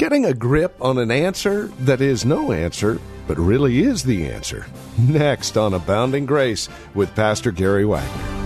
Getting 0.00 0.24
a 0.24 0.32
grip 0.32 0.82
on 0.82 0.96
an 0.96 1.10
answer 1.10 1.66
that 1.80 2.00
is 2.00 2.24
no 2.24 2.52
answer, 2.52 2.98
but 3.28 3.36
really 3.36 3.80
is 3.80 4.02
the 4.02 4.30
answer. 4.30 4.64
Next 4.96 5.58
on 5.58 5.74
Abounding 5.74 6.24
Grace 6.24 6.70
with 6.94 7.14
Pastor 7.14 7.50
Gary 7.50 7.84
Wagner. 7.84 8.39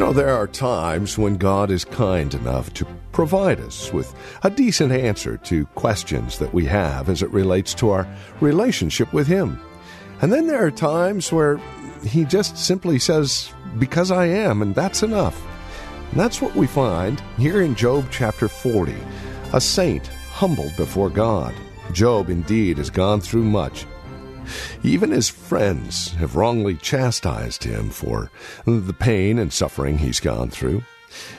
Know, 0.00 0.12
there 0.14 0.34
are 0.34 0.46
times 0.46 1.18
when 1.18 1.36
God 1.36 1.70
is 1.70 1.84
kind 1.84 2.32
enough 2.32 2.72
to 2.74 2.86
provide 3.12 3.60
us 3.60 3.92
with 3.92 4.14
a 4.42 4.48
decent 4.48 4.92
answer 4.92 5.36
to 5.36 5.66
questions 5.74 6.38
that 6.38 6.54
we 6.54 6.64
have 6.64 7.10
as 7.10 7.22
it 7.22 7.30
relates 7.30 7.74
to 7.74 7.90
our 7.90 8.08
relationship 8.40 9.12
with 9.12 9.26
Him. 9.26 9.60
And 10.22 10.32
then 10.32 10.46
there 10.46 10.64
are 10.64 10.70
times 10.70 11.30
where 11.30 11.60
He 12.02 12.24
just 12.24 12.56
simply 12.56 12.98
says, 12.98 13.52
Because 13.78 14.10
I 14.10 14.24
am, 14.24 14.62
and 14.62 14.74
that's 14.74 15.02
enough. 15.02 15.38
And 16.12 16.18
that's 16.18 16.40
what 16.40 16.56
we 16.56 16.66
find 16.66 17.20
here 17.36 17.60
in 17.60 17.74
Job 17.74 18.06
chapter 18.10 18.48
40 18.48 18.96
a 19.52 19.60
saint 19.60 20.06
humbled 20.06 20.74
before 20.76 21.10
God. 21.10 21.54
Job 21.92 22.30
indeed 22.30 22.78
has 22.78 22.88
gone 22.88 23.20
through 23.20 23.44
much. 23.44 23.84
Even 24.82 25.10
his 25.10 25.28
friends 25.28 26.12
have 26.14 26.36
wrongly 26.36 26.74
chastised 26.74 27.64
him 27.64 27.90
for 27.90 28.30
the 28.66 28.96
pain 28.98 29.38
and 29.38 29.52
suffering 29.52 29.98
he's 29.98 30.20
gone 30.20 30.50
through. 30.50 30.82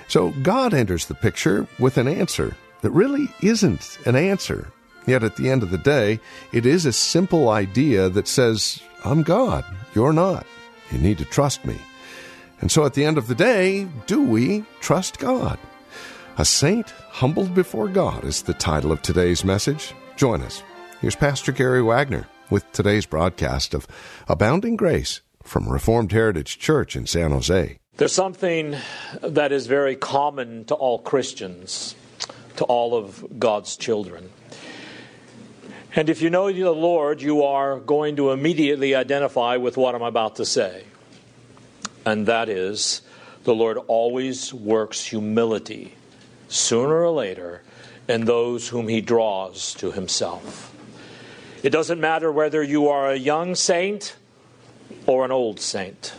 So 0.08 0.32
God 0.42 0.74
enters 0.74 1.06
the 1.06 1.16
picture 1.16 1.68
with 1.80 1.98
an 1.98 2.08
answer 2.08 2.56
that 2.82 2.92
really 2.92 3.28
isn't 3.42 3.98
an 4.06 4.16
answer. 4.16 4.72
Yet 5.08 5.24
at 5.24 5.36
the 5.36 5.50
end 5.50 5.64
of 5.64 5.72
the 5.72 5.78
day, 5.78 6.20
it 6.52 6.66
is 6.66 6.86
a 6.86 6.94
simple 6.94 7.50
idea 7.50 8.10
that 8.10 8.28
says, 8.28 8.82
I'm 9.04 9.24
God, 9.24 9.66
you're 9.96 10.14
not. 10.14 10.46
You 10.92 11.00
need 11.00 11.18
to 11.20 11.26
trust 11.26 11.66
me. 11.66 11.78
And 12.60 12.72
so 12.72 12.86
at 12.86 12.94
the 12.94 13.06
end 13.06 13.18
of 13.18 13.28
the 13.28 13.36
day, 13.36 13.88
do 14.06 14.22
we 14.24 14.64
trust 14.82 15.18
God? 15.18 15.58
A 16.38 16.46
saint 16.46 16.90
humbled 17.10 17.54
before 17.56 17.88
God 17.88 18.24
is 18.24 18.44
the 18.44 18.54
title 18.54 18.92
of 18.92 19.02
today's 19.02 19.44
message. 19.44 19.94
Join 20.16 20.42
us. 20.42 20.62
Here's 21.02 21.16
Pastor 21.16 21.52
Gary 21.52 21.82
Wagner 21.82 22.28
with 22.52 22.70
today's 22.74 23.06
broadcast 23.06 23.74
of 23.74 23.88
Abounding 24.28 24.76
Grace 24.76 25.22
from 25.42 25.70
Reformed 25.70 26.12
Heritage 26.12 26.60
Church 26.60 26.96
in 26.96 27.08
San 27.08 27.32
Jose. 27.32 27.80
There's 27.96 28.14
something 28.14 28.76
that 29.22 29.52
is 29.52 29.68
very 29.68 29.96
common 29.96 30.66
to 30.66 30.76
all 30.76 31.00
Christians, 31.00 31.96
to 32.58 32.66
all 32.66 32.96
of 32.96 33.40
God's 33.40 33.78
children. 33.78 34.30
And 35.96 36.10
if 36.10 36.22
you 36.22 36.30
know 36.30 36.52
the 36.52 36.72
Lord, 36.72 37.22
you 37.22 37.44
are 37.44 37.80
going 37.80 38.18
to 38.18 38.32
immediately 38.32 38.96
identify 38.96 39.58
with 39.58 39.78
what 39.78 39.96
I'm 39.96 40.02
about 40.02 40.36
to 40.36 40.46
say. 40.46 40.84
And 42.06 42.26
that 42.28 42.50
is, 42.50 43.02
the 43.44 43.56
Lord 43.56 43.78
always 43.88 44.54
works 44.54 45.06
humility, 45.06 45.96
sooner 46.50 47.02
or 47.02 47.12
later, 47.12 47.62
in 48.08 48.26
those 48.26 48.68
whom 48.68 48.88
He 48.88 49.02
draws 49.02 49.74
to 49.76 49.92
Himself. 49.92 50.71
It 51.64 51.70
doesn't 51.70 52.00
matter 52.00 52.32
whether 52.32 52.64
you 52.64 52.88
are 52.90 53.12
a 53.12 53.16
young 53.16 53.56
saint 53.56 54.16
or 55.06 55.26
an 55.26 55.32
old 55.32 55.60
saint. 55.60 56.14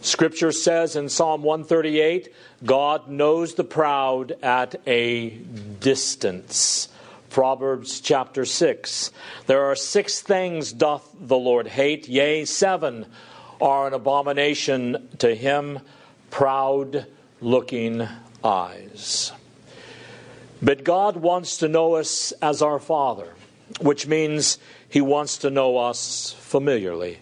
Scripture 0.00 0.52
says 0.52 0.96
in 0.96 1.08
Psalm 1.08 1.42
138 1.42 2.34
God 2.64 3.08
knows 3.08 3.54
the 3.54 3.64
proud 3.64 4.32
at 4.42 4.74
a 4.86 5.30
distance. 5.30 6.88
Proverbs 7.30 8.00
chapter 8.00 8.44
6. 8.44 9.12
There 9.46 9.64
are 9.64 9.74
six 9.76 10.20
things 10.20 10.72
doth 10.72 11.08
the 11.20 11.36
Lord 11.36 11.68
hate, 11.68 12.08
yea, 12.08 12.44
seven 12.44 13.06
are 13.60 13.86
an 13.86 13.94
abomination 13.94 15.08
to 15.18 15.34
him 15.34 15.80
proud 16.30 17.06
looking 17.40 18.06
eyes. 18.42 19.32
But 20.62 20.84
God 20.84 21.16
wants 21.16 21.58
to 21.58 21.68
know 21.68 21.94
us 21.94 22.32
as 22.40 22.62
our 22.62 22.78
Father, 22.78 23.34
which 23.80 24.06
means 24.06 24.58
He 24.88 25.00
wants 25.00 25.38
to 25.38 25.50
know 25.50 25.76
us 25.78 26.34
familiarly. 26.38 27.18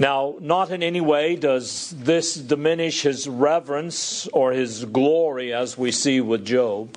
Now, 0.00 0.36
not 0.38 0.70
in 0.70 0.82
any 0.82 1.00
way 1.00 1.34
does 1.34 1.90
this 1.90 2.34
diminish 2.34 3.02
his 3.02 3.26
reverence 3.26 4.28
or 4.28 4.52
his 4.52 4.84
glory 4.84 5.52
as 5.52 5.76
we 5.76 5.90
see 5.90 6.20
with 6.20 6.46
Job. 6.46 6.96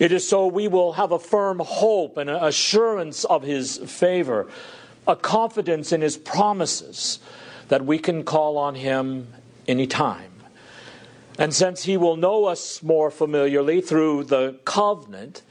It 0.00 0.10
is 0.10 0.28
so 0.28 0.48
we 0.48 0.66
will 0.66 0.94
have 0.94 1.12
a 1.12 1.20
firm 1.20 1.60
hope 1.60 2.16
and 2.16 2.28
an 2.28 2.42
assurance 2.42 3.24
of 3.24 3.44
his 3.44 3.78
favor, 3.78 4.48
a 5.06 5.14
confidence 5.14 5.92
in 5.92 6.00
his 6.00 6.16
promises 6.16 7.20
that 7.68 7.84
we 7.84 7.96
can 7.96 8.24
call 8.24 8.58
on 8.58 8.74
him 8.74 9.28
anytime. 9.68 10.32
And 11.38 11.54
since 11.54 11.84
he 11.84 11.96
will 11.96 12.16
know 12.16 12.46
us 12.46 12.82
more 12.82 13.10
familiarly 13.10 13.80
through 13.80 14.24
the 14.24 14.58
covenant, 14.64 15.42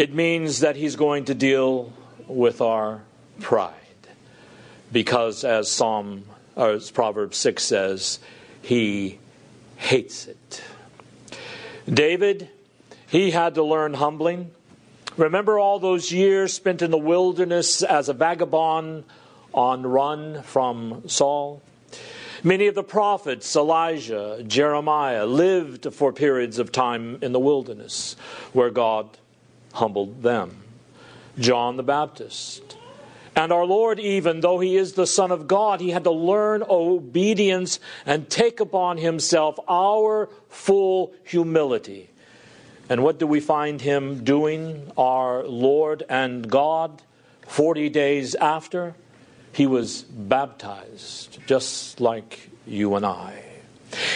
it 0.00 0.14
means 0.14 0.60
that 0.60 0.76
he's 0.76 0.96
going 0.96 1.26
to 1.26 1.34
deal 1.34 1.92
with 2.26 2.62
our 2.62 3.02
pride 3.38 3.74
because 4.90 5.44
as 5.44 5.70
Psalm 5.70 6.24
or 6.56 6.70
as 6.70 6.90
Proverbs 6.90 7.36
6 7.36 7.62
says, 7.62 8.18
he 8.62 9.18
hates 9.76 10.26
it. 10.26 10.62
David, 11.86 12.48
he 13.08 13.32
had 13.32 13.56
to 13.56 13.62
learn 13.62 13.92
humbling. 13.92 14.52
Remember 15.18 15.58
all 15.58 15.78
those 15.78 16.10
years 16.10 16.54
spent 16.54 16.80
in 16.80 16.90
the 16.90 16.96
wilderness 16.96 17.82
as 17.82 18.08
a 18.08 18.14
vagabond 18.14 19.04
on 19.52 19.82
run 19.82 20.42
from 20.44 21.06
Saul? 21.10 21.60
Many 22.42 22.68
of 22.68 22.74
the 22.74 22.82
prophets, 22.82 23.54
Elijah, 23.54 24.42
Jeremiah, 24.46 25.26
lived 25.26 25.92
for 25.92 26.10
periods 26.10 26.58
of 26.58 26.72
time 26.72 27.18
in 27.20 27.32
the 27.32 27.38
wilderness 27.38 28.16
where 28.54 28.70
God 28.70 29.18
humbled 29.72 30.22
them. 30.22 30.62
John 31.38 31.76
the 31.76 31.82
Baptist, 31.82 32.76
and 33.36 33.52
our 33.52 33.64
Lord, 33.64 34.00
even 34.00 34.40
though 34.40 34.58
He 34.58 34.76
is 34.76 34.94
the 34.94 35.06
Son 35.06 35.30
of 35.30 35.46
God, 35.46 35.80
He 35.80 35.90
had 35.90 36.04
to 36.04 36.10
learn 36.10 36.62
obedience 36.68 37.78
and 38.04 38.28
take 38.28 38.60
upon 38.60 38.98
Himself 38.98 39.58
our 39.68 40.28
full 40.48 41.12
humility. 41.24 42.10
And 42.88 43.04
what 43.04 43.18
do 43.18 43.26
we 43.26 43.40
find 43.40 43.80
Him 43.80 44.24
doing, 44.24 44.90
our 44.98 45.44
Lord 45.44 46.02
and 46.08 46.50
God, 46.50 47.02
40 47.46 47.88
days 47.88 48.34
after? 48.34 48.96
He 49.52 49.66
was 49.66 50.02
baptized, 50.02 51.38
just 51.46 52.00
like 52.00 52.50
you 52.66 52.96
and 52.96 53.06
I. 53.06 53.49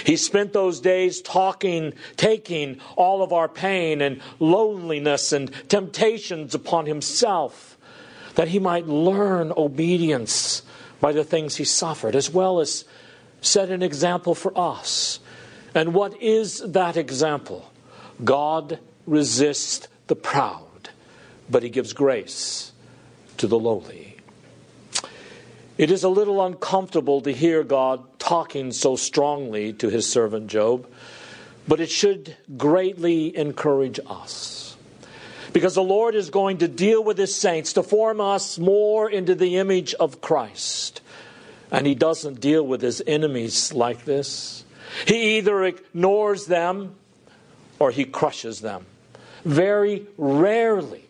He 0.04 0.16
spent 0.16 0.52
those 0.52 0.80
days 0.80 1.20
talking, 1.20 1.94
taking 2.16 2.80
all 2.96 3.22
of 3.22 3.32
our 3.32 3.48
pain 3.48 4.00
and 4.00 4.20
loneliness 4.38 5.32
and 5.32 5.50
temptations 5.68 6.54
upon 6.54 6.86
Himself 6.86 7.74
that 8.34 8.48
he 8.48 8.58
might 8.58 8.86
learn 8.86 9.52
obedience 9.56 10.62
by 11.00 11.12
the 11.12 11.24
things 11.24 11.56
he 11.56 11.64
suffered, 11.64 12.16
as 12.16 12.30
well 12.30 12.60
as 12.60 12.84
set 13.40 13.70
an 13.70 13.82
example 13.82 14.34
for 14.34 14.56
us. 14.58 15.20
And 15.74 15.94
what 15.94 16.20
is 16.22 16.60
that 16.60 16.96
example? 16.96 17.70
God 18.22 18.78
resists 19.06 19.88
the 20.06 20.16
proud, 20.16 20.88
but 21.50 21.62
he 21.62 21.70
gives 21.70 21.92
grace 21.92 22.72
to 23.36 23.46
the 23.46 23.58
lowly. 23.58 24.13
It 25.76 25.90
is 25.90 26.04
a 26.04 26.08
little 26.08 26.44
uncomfortable 26.44 27.20
to 27.22 27.32
hear 27.32 27.64
God 27.64 28.04
talking 28.18 28.70
so 28.70 28.94
strongly 28.94 29.72
to 29.74 29.88
his 29.88 30.10
servant 30.10 30.46
Job, 30.46 30.86
but 31.66 31.80
it 31.80 31.90
should 31.90 32.36
greatly 32.56 33.36
encourage 33.36 33.98
us. 34.06 34.76
Because 35.52 35.74
the 35.74 35.82
Lord 35.82 36.14
is 36.14 36.30
going 36.30 36.58
to 36.58 36.68
deal 36.68 37.02
with 37.02 37.18
his 37.18 37.34
saints 37.34 37.72
to 37.72 37.82
form 37.82 38.20
us 38.20 38.58
more 38.58 39.10
into 39.10 39.34
the 39.34 39.56
image 39.56 39.94
of 39.94 40.20
Christ. 40.20 41.00
And 41.70 41.86
he 41.86 41.94
doesn't 41.94 42.40
deal 42.40 42.64
with 42.64 42.80
his 42.80 43.02
enemies 43.06 43.72
like 43.72 44.04
this. 44.04 44.64
He 45.06 45.38
either 45.38 45.64
ignores 45.64 46.46
them 46.46 46.94
or 47.80 47.90
he 47.90 48.04
crushes 48.04 48.60
them. 48.60 48.86
Very 49.44 50.06
rarely 50.16 51.03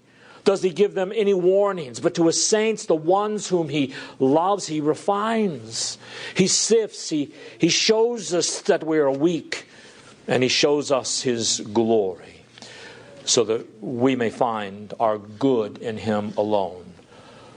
does 0.45 0.63
he 0.63 0.71
give 0.71 0.95
them 0.95 1.13
any 1.15 1.35
warnings, 1.35 2.01
but 2.01 2.15
to 2.15 2.27
his 2.27 2.47
saints, 2.47 2.87
the 2.87 2.95
ones 2.95 3.49
whom 3.49 3.69
he 3.69 3.95
loves, 4.19 4.67
he 4.67 4.81
refines. 4.81 5.99
He 6.35 6.47
sifts. 6.47 7.09
He, 7.09 7.33
he 7.59 7.69
shows 7.69 8.33
us 8.35 8.61
that 8.63 8.85
we 8.85 8.99
are 8.99 9.11
weak, 9.11 9.67
and 10.29 10.43
he 10.43 10.49
shows 10.49 10.93
us 10.93 11.23
his 11.23 11.61
glory 11.73 12.43
so 13.25 13.43
that 13.45 13.83
we 13.83 14.15
may 14.15 14.29
find 14.29 14.93
our 15.01 15.17
good 15.17 15.79
in 15.79 15.97
him 15.97 16.35
alone. 16.37 16.85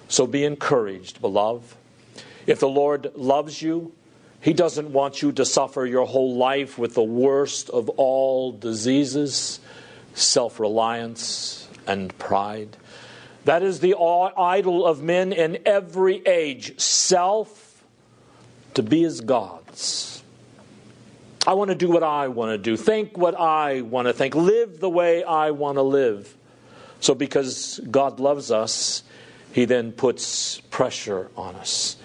So 0.07 0.25
be 0.25 0.45
encouraged, 0.45 1.19
beloved. 1.19 1.75
If 2.45 2.61
the 2.61 2.69
Lord 2.69 3.11
loves 3.15 3.61
you, 3.61 3.91
he 4.39 4.53
doesn't 4.53 4.93
want 4.93 5.21
you 5.21 5.33
to 5.33 5.43
suffer 5.45 5.85
your 5.85 6.05
whole 6.05 6.37
life 6.37 6.77
with 6.77 6.93
the 6.93 7.03
worst 7.03 7.69
of 7.69 7.89
all 7.89 8.53
diseases 8.53 9.59
self 10.13 10.59
reliance 10.59 11.66
and 11.87 12.15
pride. 12.19 12.77
That 13.45 13.63
is 13.63 13.79
the 13.79 13.95
idol 13.95 14.85
of 14.85 15.01
men 15.01 15.31
in 15.31 15.59
every 15.65 16.25
age 16.27 16.79
self 16.79 17.81
to 18.73 18.83
be 18.83 19.05
as 19.05 19.21
gods. 19.21 20.21
I 21.47 21.53
want 21.53 21.69
to 21.69 21.75
do 21.75 21.89
what 21.89 22.03
I 22.03 22.27
want 22.27 22.51
to 22.51 22.57
do, 22.57 22.75
think 22.75 23.17
what 23.17 23.39
I 23.39 23.81
want 23.81 24.07
to 24.09 24.13
think, 24.13 24.35
live 24.35 24.81
the 24.81 24.89
way 24.89 25.23
I 25.23 25.51
want 25.51 25.77
to 25.77 25.81
live. 25.81 26.35
So, 26.99 27.15
because 27.15 27.79
God 27.89 28.19
loves 28.19 28.51
us, 28.51 29.01
He 29.53 29.63
then 29.63 29.93
puts 29.93 30.59
pressure 30.59 31.31
on 31.37 31.55
us. 31.55 31.95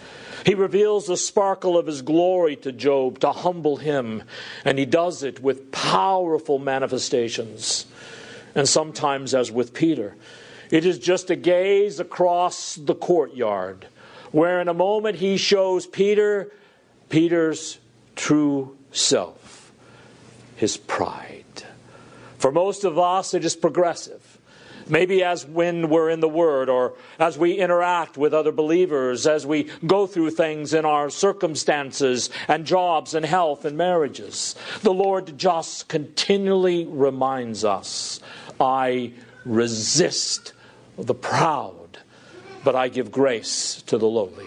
He 0.44 0.54
reveals 0.54 1.06
the 1.06 1.16
sparkle 1.16 1.78
of 1.78 1.86
his 1.86 2.02
glory 2.02 2.56
to 2.56 2.72
Job 2.72 3.20
to 3.20 3.32
humble 3.32 3.76
him, 3.76 4.22
and 4.64 4.78
he 4.78 4.86
does 4.86 5.22
it 5.22 5.40
with 5.40 5.70
powerful 5.70 6.58
manifestations. 6.58 7.86
And 8.54 8.68
sometimes, 8.68 9.34
as 9.34 9.50
with 9.50 9.74
Peter, 9.74 10.16
it 10.70 10.84
is 10.84 10.98
just 10.98 11.30
a 11.30 11.36
gaze 11.36 12.00
across 12.00 12.76
the 12.76 12.94
courtyard, 12.94 13.86
where 14.30 14.60
in 14.60 14.68
a 14.68 14.74
moment 14.74 15.16
he 15.16 15.36
shows 15.36 15.86
Peter 15.86 16.50
Peter's 17.12 17.78
true 18.16 18.74
self, 18.90 19.70
his 20.56 20.78
pride. 20.78 21.44
For 22.38 22.50
most 22.50 22.84
of 22.84 22.98
us, 22.98 23.34
it 23.34 23.44
is 23.44 23.54
progressive. 23.54 24.38
Maybe 24.88 25.22
as 25.22 25.46
when 25.46 25.90
we're 25.90 26.08
in 26.08 26.20
the 26.20 26.28
Word 26.28 26.70
or 26.70 26.94
as 27.18 27.36
we 27.36 27.52
interact 27.52 28.16
with 28.16 28.32
other 28.32 28.50
believers, 28.50 29.26
as 29.26 29.46
we 29.46 29.68
go 29.86 30.06
through 30.06 30.30
things 30.30 30.72
in 30.72 30.86
our 30.86 31.10
circumstances 31.10 32.30
and 32.48 32.64
jobs 32.64 33.12
and 33.12 33.26
health 33.26 33.66
and 33.66 33.76
marriages. 33.76 34.56
The 34.80 34.94
Lord 34.94 35.36
just 35.38 35.88
continually 35.88 36.86
reminds 36.86 37.62
us 37.62 38.20
I 38.62 39.12
resist 39.44 40.52
the 40.96 41.14
proud, 41.14 41.98
but 42.62 42.76
I 42.76 42.88
give 42.88 43.10
grace 43.10 43.82
to 43.86 43.98
the 43.98 44.06
lowly. 44.06 44.46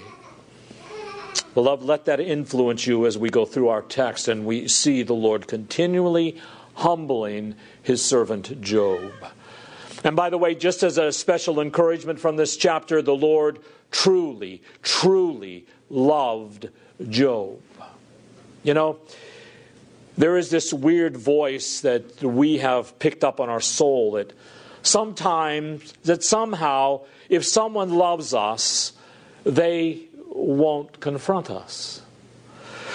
Beloved, 1.53 1.83
let 1.83 2.05
that 2.05 2.19
influence 2.19 2.87
you 2.87 3.05
as 3.05 3.17
we 3.17 3.29
go 3.29 3.45
through 3.45 3.69
our 3.69 3.81
text 3.81 4.27
and 4.27 4.45
we 4.45 4.67
see 4.67 5.03
the 5.03 5.13
Lord 5.13 5.47
continually 5.47 6.41
humbling 6.75 7.55
his 7.83 8.03
servant 8.03 8.61
Job. 8.61 9.11
And 10.03 10.15
by 10.15 10.29
the 10.29 10.37
way, 10.37 10.53
just 10.53 10.83
as 10.83 10.97
a 10.97 11.11
special 11.11 11.59
encouragement 11.59 12.19
from 12.19 12.35
this 12.35 12.57
chapter, 12.57 13.01
the 13.01 13.15
Lord 13.15 13.59
truly, 13.89 14.61
truly 14.83 15.65
loved 15.89 16.69
Job. 17.09 17.61
You 18.63 18.73
know, 18.73 18.99
there 20.17 20.37
is 20.37 20.49
this 20.49 20.73
weird 20.73 21.17
voice 21.17 21.81
that 21.81 22.21
we 22.23 22.57
have 22.59 22.97
picked 22.99 23.23
up 23.23 23.39
on 23.39 23.49
our 23.49 23.61
soul 23.61 24.13
that 24.13 24.33
sometimes, 24.81 25.91
that 26.03 26.23
somehow, 26.23 27.01
if 27.29 27.45
someone 27.45 27.93
loves 27.93 28.33
us, 28.33 28.93
they 29.43 30.03
won't 30.29 30.99
confront 30.99 31.49
us. 31.49 32.01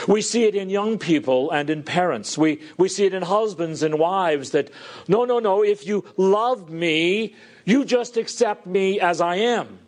We 0.09 0.23
see 0.23 0.45
it 0.45 0.55
in 0.55 0.71
young 0.71 0.99
people 0.99 1.51
and 1.51 1.69
in 1.69 1.83
parents. 1.83 2.39
We, 2.39 2.63
we 2.79 2.89
see 2.89 3.05
it 3.05 3.13
in 3.13 3.23
husbands 3.23 3.83
and 3.83 3.99
wives 3.99 4.53
that, 4.53 4.71
no, 5.09 5.25
no, 5.25 5.41
no, 5.41 5.63
if 5.63 5.87
you 5.87 6.05
love 6.17 6.71
me, 6.71 7.35
you 7.65 7.85
just 7.85 8.17
accept 8.17 8.67
me 8.67 8.99
as 8.99 9.21
I 9.21 9.37
am. 9.37 9.79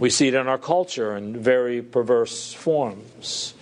We 0.00 0.08
see 0.08 0.28
it 0.28 0.34
in 0.34 0.48
our 0.48 0.56
culture 0.56 1.14
in 1.14 1.36
very 1.36 1.82
perverse 1.82 2.54
forms. 2.54 3.52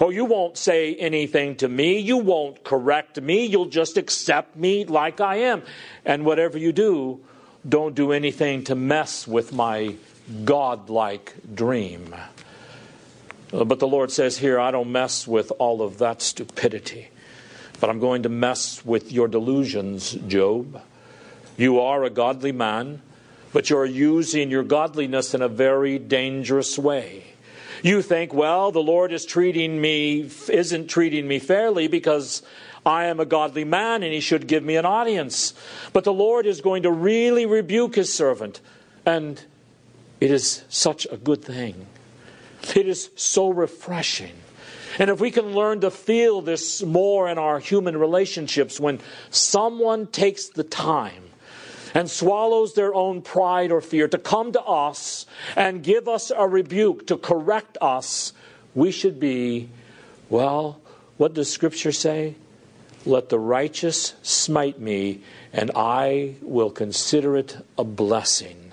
Oh, 0.00 0.10
you 0.10 0.26
won't 0.26 0.56
say 0.56 0.94
anything 0.94 1.56
to 1.56 1.68
me. 1.68 1.98
You 1.98 2.18
won't 2.18 2.62
correct 2.62 3.20
me. 3.20 3.46
You'll 3.46 3.66
just 3.66 3.96
accept 3.96 4.54
me 4.54 4.84
like 4.84 5.20
I 5.20 5.36
am. 5.50 5.64
And 6.04 6.24
whatever 6.24 6.56
you 6.56 6.70
do, 6.70 7.20
don't 7.68 7.96
do 7.96 8.12
anything 8.12 8.62
to 8.64 8.76
mess 8.76 9.26
with 9.26 9.52
my 9.52 9.96
godlike 10.44 11.34
dream. 11.52 12.14
Uh, 13.52 13.64
but 13.64 13.80
the 13.80 13.88
Lord 13.88 14.12
says 14.12 14.38
here, 14.38 14.60
I 14.60 14.70
don't 14.70 14.92
mess 14.92 15.26
with 15.26 15.50
all 15.58 15.82
of 15.82 15.98
that 15.98 16.22
stupidity, 16.22 17.08
but 17.80 17.90
I'm 17.90 17.98
going 17.98 18.22
to 18.22 18.28
mess 18.28 18.84
with 18.84 19.10
your 19.10 19.26
delusions, 19.26 20.12
Job. 20.12 20.80
You 21.56 21.80
are 21.80 22.04
a 22.04 22.10
godly 22.10 22.52
man, 22.52 23.02
but 23.52 23.70
you're 23.70 23.84
using 23.84 24.50
your 24.50 24.62
godliness 24.62 25.34
in 25.34 25.42
a 25.42 25.48
very 25.48 25.98
dangerous 25.98 26.78
way. 26.78 27.24
You 27.82 28.02
think, 28.02 28.34
well, 28.34 28.72
the 28.72 28.82
Lord 28.82 29.12
is 29.12 29.24
treating 29.24 29.80
me, 29.80 30.30
isn't 30.48 30.88
treating 30.88 31.28
me 31.28 31.38
fairly 31.38 31.86
because 31.88 32.42
I 32.84 33.04
am 33.04 33.20
a 33.20 33.24
godly 33.24 33.64
man 33.64 34.02
and 34.02 34.12
he 34.12 34.20
should 34.20 34.46
give 34.46 34.64
me 34.64 34.76
an 34.76 34.84
audience. 34.84 35.54
But 35.92 36.04
the 36.04 36.12
Lord 36.12 36.46
is 36.46 36.60
going 36.60 36.82
to 36.82 36.90
really 36.90 37.46
rebuke 37.46 37.94
his 37.94 38.12
servant. 38.12 38.60
And 39.06 39.42
it 40.20 40.30
is 40.30 40.64
such 40.68 41.06
a 41.10 41.16
good 41.16 41.44
thing. 41.44 41.86
It 42.74 42.88
is 42.88 43.10
so 43.14 43.50
refreshing. 43.50 44.34
And 44.98 45.10
if 45.10 45.20
we 45.20 45.30
can 45.30 45.52
learn 45.52 45.80
to 45.82 45.90
feel 45.90 46.40
this 46.40 46.82
more 46.82 47.28
in 47.28 47.38
our 47.38 47.60
human 47.60 47.96
relationships, 47.96 48.80
when 48.80 48.98
someone 49.30 50.08
takes 50.08 50.48
the 50.48 50.64
time 50.64 51.27
and 51.94 52.10
swallows 52.10 52.74
their 52.74 52.94
own 52.94 53.22
pride 53.22 53.72
or 53.72 53.80
fear 53.80 54.08
to 54.08 54.18
come 54.18 54.52
to 54.52 54.62
us 54.62 55.26
and 55.56 55.82
give 55.82 56.08
us 56.08 56.30
a 56.34 56.46
rebuke, 56.46 57.06
to 57.06 57.16
correct 57.16 57.78
us, 57.80 58.32
we 58.74 58.90
should 58.90 59.18
be, 59.18 59.68
well, 60.28 60.80
what 61.16 61.34
does 61.34 61.50
Scripture 61.50 61.92
say? 61.92 62.36
Let 63.06 63.28
the 63.28 63.38
righteous 63.38 64.14
smite 64.22 64.78
me, 64.78 65.22
and 65.52 65.70
I 65.74 66.34
will 66.42 66.70
consider 66.70 67.36
it 67.36 67.56
a 67.76 67.84
blessing, 67.84 68.72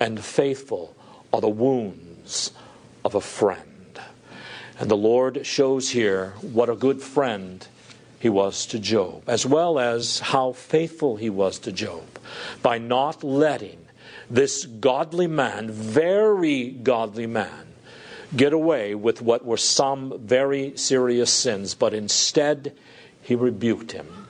and 0.00 0.22
faithful 0.22 0.94
are 1.32 1.40
the 1.40 1.48
wounds 1.48 2.52
of 3.04 3.14
a 3.14 3.20
friend. 3.20 3.66
And 4.78 4.90
the 4.90 4.96
Lord 4.96 5.46
shows 5.46 5.90
here 5.90 6.34
what 6.40 6.70
a 6.70 6.74
good 6.74 7.02
friend 7.02 7.66
he 8.20 8.28
was 8.28 8.66
to 8.66 8.78
Job, 8.78 9.22
as 9.26 9.46
well 9.46 9.78
as 9.78 10.20
how 10.20 10.52
faithful 10.52 11.16
he 11.16 11.30
was 11.30 11.58
to 11.60 11.72
Job 11.72 12.04
by 12.62 12.76
not 12.76 13.24
letting 13.24 13.78
this 14.28 14.66
godly 14.66 15.26
man, 15.26 15.70
very 15.70 16.70
godly 16.70 17.26
man, 17.26 17.72
get 18.36 18.52
away 18.52 18.94
with 18.94 19.22
what 19.22 19.44
were 19.44 19.56
some 19.56 20.20
very 20.20 20.76
serious 20.76 21.32
sins, 21.32 21.74
but 21.74 21.94
instead 21.94 22.76
he 23.22 23.34
rebuked 23.34 23.92
him. 23.92 24.26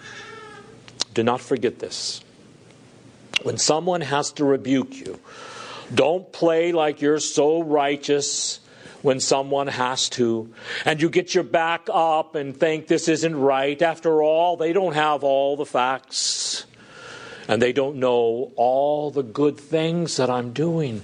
Do 1.12 1.24
not 1.24 1.40
forget 1.40 1.80
this. 1.80 2.22
When 3.42 3.58
someone 3.58 4.02
has 4.02 4.30
to 4.34 4.44
rebuke 4.44 4.94
you, 4.94 5.18
don't 5.92 6.32
play 6.32 6.70
like 6.70 7.00
you're 7.00 7.18
so 7.18 7.60
righteous 7.60 8.60
when 9.02 9.20
someone 9.20 9.66
has 9.66 10.08
to. 10.10 10.52
And 10.84 11.00
you 11.00 11.08
get 11.08 11.34
your 11.34 11.44
back 11.44 11.88
up 11.92 12.34
and 12.34 12.56
think 12.56 12.86
this 12.86 13.08
isn't 13.08 13.36
right. 13.36 13.80
After 13.80 14.22
all, 14.22 14.56
they 14.56 14.72
don't 14.72 14.94
have 14.94 15.24
all 15.24 15.56
the 15.56 15.66
facts. 15.66 16.66
And 17.48 17.60
they 17.60 17.72
don't 17.72 17.96
know 17.96 18.52
all 18.56 19.10
the 19.10 19.22
good 19.22 19.58
things 19.58 20.16
that 20.18 20.30
I'm 20.30 20.52
doing. 20.52 21.02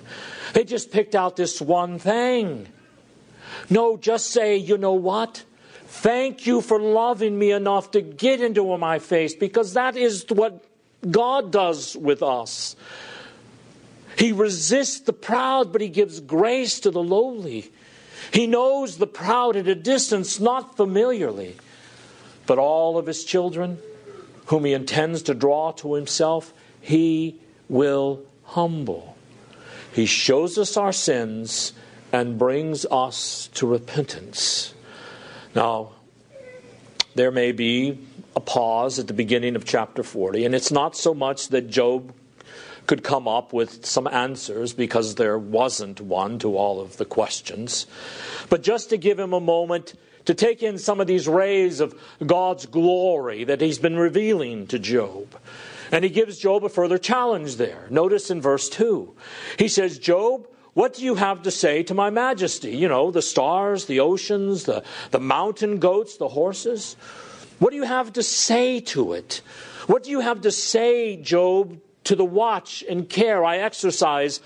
They 0.52 0.64
just 0.64 0.92
picked 0.92 1.14
out 1.14 1.36
this 1.36 1.60
one 1.60 1.98
thing. 1.98 2.68
No, 3.68 3.96
just 3.96 4.30
say, 4.30 4.56
you 4.56 4.78
know 4.78 4.92
what? 4.92 5.44
Thank 5.86 6.46
you 6.46 6.60
for 6.60 6.78
loving 6.78 7.38
me 7.38 7.52
enough 7.52 7.92
to 7.92 8.00
get 8.00 8.40
into 8.40 8.76
my 8.76 8.98
face 8.98 9.34
because 9.34 9.74
that 9.74 9.96
is 9.96 10.26
what 10.28 10.64
God 11.10 11.50
does 11.50 11.96
with 11.96 12.22
us. 12.22 12.76
He 14.18 14.32
resists 14.32 15.00
the 15.00 15.12
proud, 15.12 15.72
but 15.72 15.80
he 15.80 15.88
gives 15.88 16.20
grace 16.20 16.80
to 16.80 16.90
the 16.90 17.02
lowly. 17.02 17.70
He 18.32 18.46
knows 18.46 18.98
the 18.98 19.06
proud 19.06 19.56
at 19.56 19.68
a 19.68 19.74
distance, 19.74 20.40
not 20.40 20.76
familiarly. 20.76 21.56
But 22.46 22.58
all 22.58 22.98
of 22.98 23.06
his 23.06 23.24
children, 23.24 23.78
whom 24.46 24.64
he 24.64 24.72
intends 24.72 25.22
to 25.22 25.34
draw 25.34 25.72
to 25.72 25.94
himself, 25.94 26.52
he 26.80 27.40
will 27.68 28.22
humble. 28.44 29.16
He 29.92 30.06
shows 30.06 30.58
us 30.58 30.76
our 30.76 30.92
sins 30.92 31.72
and 32.12 32.38
brings 32.38 32.86
us 32.86 33.48
to 33.54 33.66
repentance. 33.66 34.74
Now, 35.54 35.90
there 37.14 37.30
may 37.30 37.52
be 37.52 37.98
a 38.36 38.40
pause 38.40 38.98
at 38.98 39.06
the 39.06 39.14
beginning 39.14 39.56
of 39.56 39.64
chapter 39.64 40.02
40, 40.02 40.44
and 40.44 40.54
it's 40.54 40.70
not 40.70 40.96
so 40.96 41.14
much 41.14 41.48
that 41.48 41.70
Job 41.70 42.12
could 42.86 43.02
come 43.02 43.26
up 43.26 43.52
with 43.52 43.84
some 43.84 44.06
answers 44.06 44.72
because 44.72 45.16
there 45.16 45.38
wasn't 45.38 46.00
one 46.00 46.38
to 46.38 46.56
all 46.56 46.80
of 46.80 46.96
the 46.96 47.04
questions. 47.04 47.86
But 48.48 48.62
just 48.62 48.90
to 48.90 48.96
give 48.96 49.18
him 49.18 49.32
a 49.32 49.40
moment 49.40 49.94
to 50.26 50.34
take 50.34 50.62
in 50.62 50.78
some 50.78 51.00
of 51.00 51.06
these 51.06 51.28
rays 51.28 51.80
of 51.80 51.98
God's 52.24 52.66
glory 52.66 53.44
that 53.44 53.60
he's 53.60 53.78
been 53.78 53.96
revealing 53.96 54.66
to 54.68 54.78
Job. 54.78 55.36
And 55.92 56.04
he 56.04 56.10
gives 56.10 56.38
Job 56.38 56.64
a 56.64 56.68
further 56.68 56.98
challenge 56.98 57.56
there. 57.56 57.86
Notice 57.90 58.30
in 58.30 58.40
verse 58.40 58.68
2. 58.68 59.14
He 59.58 59.68
says, 59.68 59.98
Job, 59.98 60.48
what 60.74 60.94
do 60.94 61.04
you 61.04 61.14
have 61.14 61.42
to 61.44 61.50
say 61.50 61.84
to 61.84 61.94
my 61.94 62.10
majesty? 62.10 62.76
You 62.76 62.88
know, 62.88 63.10
the 63.10 63.22
stars, 63.22 63.86
the 63.86 64.00
oceans, 64.00 64.64
the, 64.64 64.82
the 65.12 65.20
mountain 65.20 65.78
goats, 65.78 66.16
the 66.16 66.28
horses. 66.28 66.96
What 67.60 67.70
do 67.70 67.76
you 67.76 67.84
have 67.84 68.12
to 68.14 68.22
say 68.22 68.80
to 68.80 69.12
it? 69.12 69.40
What 69.86 70.02
do 70.02 70.10
you 70.10 70.20
have 70.20 70.40
to 70.42 70.50
say, 70.50 71.16
Job, 71.16 71.80
to 72.06 72.16
the 72.16 72.24
watch 72.24 72.84
and 72.88 73.08
care 73.08 73.44
I 73.44 73.58
exercise 73.58 74.40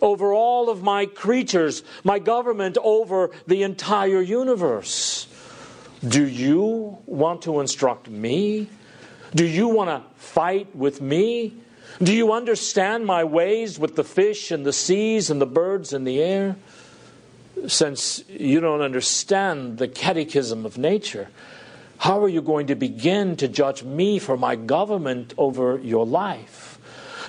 over 0.00 0.32
all 0.32 0.68
of 0.68 0.82
my 0.82 1.06
creatures, 1.06 1.82
my 2.04 2.18
government 2.18 2.78
over 2.82 3.30
the 3.46 3.62
entire 3.62 4.20
universe? 4.20 5.26
Do 6.06 6.26
you 6.26 6.98
want 7.06 7.42
to 7.42 7.60
instruct 7.60 8.08
me? 8.08 8.68
Do 9.34 9.44
you 9.44 9.68
want 9.68 9.90
to 9.90 10.02
fight 10.20 10.74
with 10.76 11.00
me? 11.00 11.54
Do 12.02 12.12
you 12.12 12.32
understand 12.32 13.06
my 13.06 13.24
ways 13.24 13.78
with 13.78 13.96
the 13.96 14.04
fish 14.04 14.50
and 14.50 14.66
the 14.66 14.72
seas 14.72 15.30
and 15.30 15.40
the 15.40 15.46
birds 15.46 15.92
in 15.92 16.04
the 16.04 16.20
air? 16.20 16.56
Since 17.66 18.22
you 18.28 18.60
don't 18.60 18.82
understand 18.82 19.78
the 19.78 19.88
catechism 19.88 20.66
of 20.66 20.76
nature, 20.76 21.28
how 21.98 22.22
are 22.22 22.28
you 22.28 22.42
going 22.42 22.66
to 22.66 22.74
begin 22.74 23.36
to 23.36 23.48
judge 23.48 23.82
me 23.82 24.18
for 24.18 24.36
my 24.36 24.56
government 24.56 25.32
over 25.38 25.78
your 25.78 26.04
life? 26.04 26.65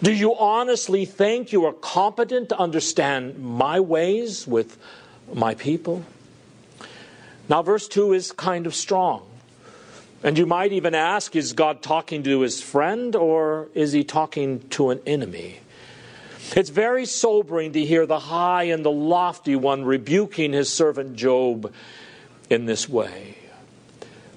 Do 0.01 0.13
you 0.13 0.35
honestly 0.35 1.05
think 1.05 1.51
you 1.51 1.65
are 1.65 1.73
competent 1.73 2.49
to 2.49 2.57
understand 2.57 3.39
my 3.39 3.79
ways 3.79 4.45
with 4.45 4.77
my 5.33 5.55
people? 5.55 6.05
Now, 7.49 7.63
verse 7.63 7.87
2 7.87 8.13
is 8.13 8.31
kind 8.31 8.67
of 8.67 8.75
strong. 8.75 9.25
And 10.23 10.37
you 10.37 10.45
might 10.45 10.71
even 10.71 10.93
ask 10.93 11.35
is 11.35 11.53
God 11.53 11.81
talking 11.81 12.23
to 12.23 12.41
his 12.41 12.61
friend 12.61 13.15
or 13.15 13.69
is 13.73 13.91
he 13.91 14.03
talking 14.03 14.67
to 14.69 14.89
an 14.89 14.99
enemy? 15.05 15.59
It's 16.55 16.69
very 16.69 17.05
sobering 17.05 17.73
to 17.73 17.83
hear 17.83 18.05
the 18.05 18.19
high 18.19 18.63
and 18.63 18.85
the 18.85 18.91
lofty 18.91 19.55
one 19.55 19.83
rebuking 19.83 20.53
his 20.53 20.71
servant 20.71 21.15
Job 21.15 21.73
in 22.49 22.65
this 22.65 22.87
way. 22.87 23.37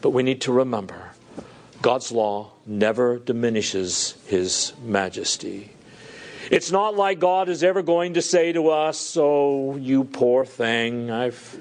But 0.00 0.10
we 0.10 0.22
need 0.22 0.40
to 0.42 0.52
remember 0.52 1.10
God's 1.82 2.10
law 2.10 2.52
never 2.70 3.18
diminishes 3.18 4.14
his 4.26 4.72
majesty. 4.82 5.70
It's 6.50 6.70
not 6.70 6.96
like 6.96 7.18
God 7.18 7.48
is 7.48 7.62
ever 7.62 7.82
going 7.82 8.14
to 8.14 8.22
say 8.22 8.52
to 8.52 8.70
us, 8.70 9.16
Oh, 9.18 9.76
you 9.76 10.04
poor 10.04 10.44
thing, 10.44 11.10
I've 11.10 11.58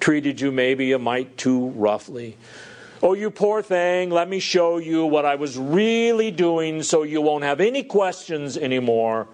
treated 0.00 0.40
you 0.40 0.52
maybe 0.52 0.92
a 0.92 0.98
mite 0.98 1.36
too 1.36 1.68
roughly. 1.70 2.36
Oh, 3.02 3.14
you 3.14 3.30
poor 3.30 3.62
thing, 3.62 4.10
let 4.10 4.28
me 4.28 4.40
show 4.40 4.78
you 4.78 5.06
what 5.06 5.24
I 5.24 5.36
was 5.36 5.56
really 5.56 6.32
doing 6.32 6.82
so 6.82 7.04
you 7.04 7.20
won't 7.20 7.44
have 7.44 7.60
any 7.60 7.84
questions 7.84 8.56
anymore. 8.56 9.28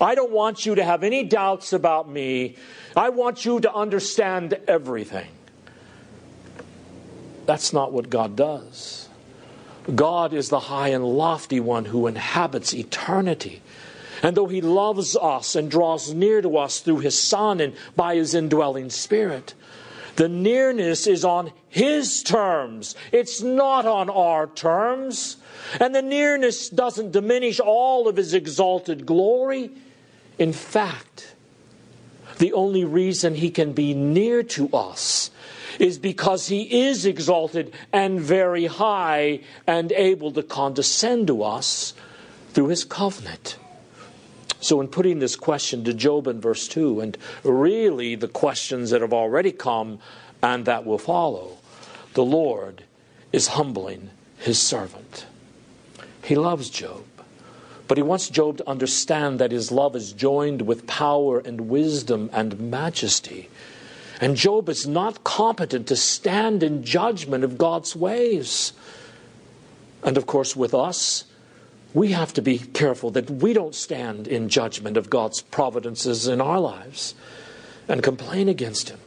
I 0.00 0.14
don't 0.14 0.30
want 0.30 0.64
you 0.64 0.76
to 0.76 0.84
have 0.84 1.02
any 1.02 1.24
doubts 1.24 1.72
about 1.72 2.08
me. 2.08 2.56
I 2.96 3.08
want 3.08 3.44
you 3.44 3.60
to 3.60 3.72
understand 3.72 4.58
everything. 4.68 5.28
That's 7.46 7.72
not 7.72 7.92
what 7.92 8.08
God 8.08 8.36
does. 8.36 9.01
God 9.94 10.32
is 10.32 10.48
the 10.48 10.60
high 10.60 10.88
and 10.88 11.04
lofty 11.04 11.60
one 11.60 11.86
who 11.86 12.06
inhabits 12.06 12.72
eternity. 12.72 13.62
And 14.22 14.36
though 14.36 14.46
He 14.46 14.60
loves 14.60 15.16
us 15.16 15.56
and 15.56 15.70
draws 15.70 16.12
near 16.14 16.40
to 16.40 16.56
us 16.58 16.80
through 16.80 16.98
His 16.98 17.18
Son 17.18 17.60
and 17.60 17.74
by 17.96 18.14
His 18.14 18.34
indwelling 18.34 18.90
Spirit, 18.90 19.54
the 20.16 20.28
nearness 20.28 21.06
is 21.06 21.24
on 21.24 21.52
His 21.68 22.22
terms. 22.22 22.94
It's 23.10 23.42
not 23.42 23.86
on 23.86 24.08
our 24.10 24.46
terms. 24.46 25.38
And 25.80 25.94
the 25.94 26.02
nearness 26.02 26.68
doesn't 26.68 27.12
diminish 27.12 27.58
all 27.58 28.08
of 28.08 28.16
His 28.16 28.34
exalted 28.34 29.06
glory. 29.06 29.70
In 30.38 30.52
fact, 30.52 31.34
the 32.38 32.52
only 32.52 32.84
reason 32.84 33.34
He 33.34 33.50
can 33.50 33.72
be 33.72 33.94
near 33.94 34.42
to 34.44 34.68
us 34.72 35.30
is 35.78 35.98
because 35.98 36.48
He 36.48 36.86
is 36.86 37.06
exalted 37.06 37.72
and 37.92 38.20
very 38.20 38.66
high 38.66 39.40
and 39.66 39.92
able 39.92 40.32
to 40.32 40.42
condescend 40.42 41.26
to 41.28 41.42
us 41.42 41.94
through 42.52 42.68
His 42.68 42.84
covenant. 42.84 43.56
So, 44.60 44.80
in 44.80 44.86
putting 44.86 45.18
this 45.18 45.34
question 45.34 45.82
to 45.84 45.92
Job 45.92 46.28
in 46.28 46.40
verse 46.40 46.68
2, 46.68 47.00
and 47.00 47.18
really 47.42 48.14
the 48.14 48.28
questions 48.28 48.90
that 48.90 49.00
have 49.00 49.12
already 49.12 49.50
come 49.50 49.98
and 50.40 50.64
that 50.66 50.86
will 50.86 50.98
follow, 50.98 51.58
the 52.14 52.24
Lord 52.24 52.84
is 53.32 53.48
humbling 53.48 54.10
his 54.38 54.58
servant. 54.58 55.26
He 56.22 56.36
loves 56.36 56.70
Job, 56.70 57.04
but 57.88 57.96
he 57.96 58.02
wants 58.02 58.28
Job 58.28 58.58
to 58.58 58.68
understand 58.68 59.38
that 59.38 59.50
his 59.50 59.72
love 59.72 59.96
is 59.96 60.12
joined 60.12 60.62
with 60.62 60.86
power 60.86 61.40
and 61.40 61.62
wisdom 61.62 62.30
and 62.32 62.58
majesty. 62.60 63.48
And 64.22 64.36
Job 64.36 64.68
is 64.68 64.86
not 64.86 65.24
competent 65.24 65.88
to 65.88 65.96
stand 65.96 66.62
in 66.62 66.84
judgment 66.84 67.42
of 67.42 67.58
God's 67.58 67.96
ways. 67.96 68.72
And 70.04 70.16
of 70.16 70.26
course, 70.26 70.54
with 70.54 70.74
us, 70.74 71.24
we 71.92 72.12
have 72.12 72.32
to 72.34 72.40
be 72.40 72.58
careful 72.58 73.10
that 73.10 73.28
we 73.28 73.52
don't 73.52 73.74
stand 73.74 74.28
in 74.28 74.48
judgment 74.48 74.96
of 74.96 75.10
God's 75.10 75.42
providences 75.42 76.28
in 76.28 76.40
our 76.40 76.60
lives 76.60 77.16
and 77.88 78.00
complain 78.00 78.48
against 78.48 78.90
Him 78.90 79.00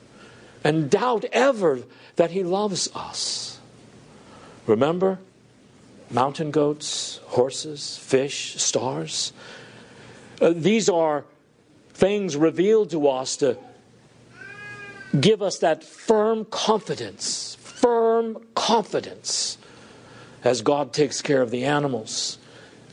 and 0.66 0.90
doubt 0.90 1.24
ever 1.32 1.84
that 2.18 2.32
He 2.32 2.44
loves 2.44 2.90
us. 2.94 3.58
Remember? 4.68 5.20
Mountain 6.12 6.52
goats, 6.52 7.22
horses, 7.28 7.98
fish, 7.98 8.62
stars. 8.62 9.32
Uh, 10.42 10.52
these 10.54 10.90
are 10.90 11.24
things 11.94 12.36
revealed 12.36 12.90
to 12.90 13.08
us 13.08 13.38
to 13.38 13.58
give 15.20 15.42
us 15.42 15.60
that 15.60 15.84
firm 15.84 16.46
confidence, 16.46 17.56
firm 17.62 18.38
confidence 18.56 19.58
as 20.44 20.62
God 20.62 20.94
takes 20.94 21.22
care 21.22 21.42
of 21.42 21.52
the 21.52 21.66
animals 21.66 22.38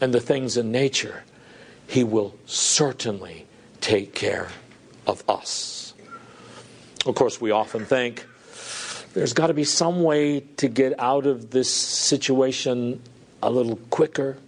and 0.01 0.13
the 0.13 0.21
things 0.21 0.57
in 0.57 0.73
nature, 0.73 1.25
He 1.87 2.03
will 2.03 2.35
certainly 2.47 3.47
take 3.81 4.15
care 4.15 4.49
of 5.07 5.23
us. 5.29 5.95
Of 7.05 7.15
course, 7.15 7.41
we 7.41 7.51
often 7.51 7.85
think 7.85 8.27
there's 9.13 9.33
got 9.33 9.49
to 9.49 9.55
be 9.55 9.65
some 9.65 10.03
way 10.03 10.41
to 10.41 10.69
get 10.69 10.99
out 10.99 11.27
of 11.27 11.51
this 11.51 11.73
situation 11.73 13.03
a 13.43 13.51
little 13.51 13.77
quicker 13.91 14.39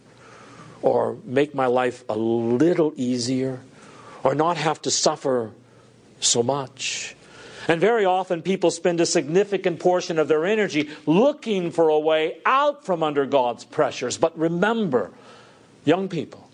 or 0.81 1.17
make 1.25 1.55
my 1.55 1.67
life 1.67 2.05
a 2.09 2.17
little 2.17 2.93
easier 2.97 3.61
or 4.23 4.35
not 4.35 4.57
have 4.57 4.81
to 4.83 4.91
suffer 4.91 5.51
so 6.21 6.43
much. 6.43 7.15
And 7.69 7.81
very 7.81 8.05
often 8.05 8.43
people 8.43 8.71
spend 8.71 9.01
a 9.01 9.07
significant 9.07 9.81
portion 9.81 10.19
of 10.19 10.29
their 10.29 10.45
energy 10.45 10.91
looking 11.07 11.71
for 11.71 11.89
a 11.89 11.99
way 11.99 12.39
out 12.45 12.85
from 12.85 13.03
under 13.03 13.27
God's 13.27 13.65
pressures. 13.65 14.19
But 14.19 14.39
remember, 14.39 15.11
Young 15.85 16.09
people, 16.09 16.49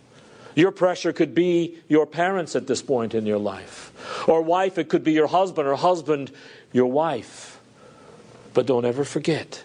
your 0.55 0.73
pressure 0.73 1.13
could 1.13 1.35
be 1.35 1.79
your 1.89 2.07
parents 2.07 2.57
at 2.57 2.67
this 2.67 2.83
point 2.83 3.15
in 3.15 3.27
your 3.27 3.39
life. 3.39 3.93
Or 4.29 4.43
wife, 4.43 4.77
it 4.77 4.89
could 4.89 5.05
be 5.05 5.13
your 5.13 5.29
husband, 5.29 5.69
or 5.69 5.77
husband, 5.77 6.33
your 6.73 6.87
wife. 6.87 7.61
But 8.53 8.67
don't 8.67 8.85
ever 8.85 9.05
forget 9.05 9.63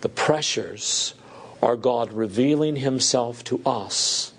the 0.00 0.08
pressures 0.08 1.14
are 1.62 1.76
God 1.76 2.12
revealing 2.12 2.76
Himself 2.76 3.44
to 3.44 3.60
us 3.64 4.32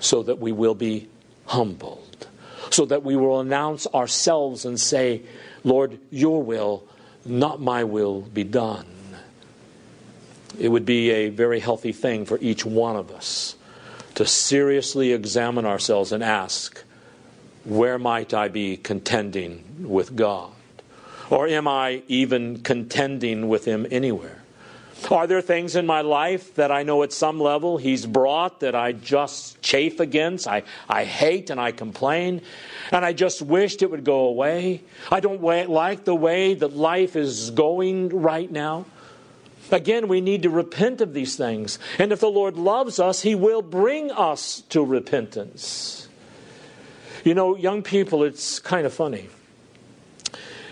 so 0.00 0.22
that 0.24 0.40
we 0.40 0.50
will 0.50 0.74
be 0.74 1.08
humbled, 1.46 2.26
so 2.70 2.84
that 2.86 3.02
we 3.02 3.16
will 3.16 3.40
announce 3.40 3.86
ourselves 3.88 4.64
and 4.64 4.80
say, 4.80 5.22
Lord, 5.64 5.98
your 6.10 6.42
will, 6.42 6.84
not 7.24 7.60
my 7.60 7.84
will, 7.84 8.22
be 8.22 8.44
done. 8.44 8.86
It 10.58 10.68
would 10.68 10.86
be 10.86 11.10
a 11.10 11.28
very 11.28 11.60
healthy 11.60 11.92
thing 11.92 12.24
for 12.24 12.38
each 12.40 12.64
one 12.64 12.96
of 12.96 13.10
us 13.10 13.56
to 14.14 14.24
seriously 14.24 15.12
examine 15.12 15.66
ourselves 15.66 16.12
and 16.12 16.22
ask, 16.22 16.82
where 17.64 17.98
might 17.98 18.32
I 18.32 18.48
be 18.48 18.76
contending 18.76 19.64
with 19.88 20.16
God? 20.16 20.52
Or 21.28 21.48
am 21.48 21.66
I 21.66 22.02
even 22.08 22.62
contending 22.62 23.48
with 23.48 23.64
Him 23.64 23.86
anywhere? 23.90 24.42
Are 25.10 25.26
there 25.26 25.40
things 25.40 25.76
in 25.76 25.86
my 25.86 26.00
life 26.00 26.54
that 26.54 26.72
I 26.72 26.82
know 26.82 27.02
at 27.02 27.12
some 27.12 27.38
level 27.38 27.76
He's 27.76 28.06
brought 28.06 28.60
that 28.60 28.74
I 28.74 28.92
just 28.92 29.60
chafe 29.62 30.00
against? 30.00 30.48
I, 30.48 30.64
I 30.88 31.04
hate 31.04 31.50
and 31.50 31.60
I 31.60 31.70
complain, 31.72 32.42
and 32.90 33.04
I 33.04 33.12
just 33.12 33.40
wished 33.40 33.82
it 33.82 33.90
would 33.90 34.04
go 34.04 34.20
away. 34.26 34.82
I 35.12 35.20
don't 35.20 35.42
like 35.42 36.04
the 36.04 36.14
way 36.14 36.54
that 36.54 36.74
life 36.74 37.14
is 37.14 37.50
going 37.50 38.08
right 38.08 38.50
now. 38.50 38.86
Again, 39.70 40.08
we 40.08 40.20
need 40.20 40.42
to 40.42 40.50
repent 40.50 41.00
of 41.00 41.12
these 41.12 41.36
things. 41.36 41.78
And 41.98 42.12
if 42.12 42.20
the 42.20 42.30
Lord 42.30 42.56
loves 42.56 42.98
us, 42.98 43.22
He 43.22 43.34
will 43.34 43.62
bring 43.62 44.10
us 44.10 44.62
to 44.70 44.84
repentance. 44.84 46.08
You 47.24 47.34
know, 47.34 47.56
young 47.56 47.82
people, 47.82 48.22
it's 48.22 48.58
kind 48.60 48.86
of 48.86 48.94
funny. 48.94 49.28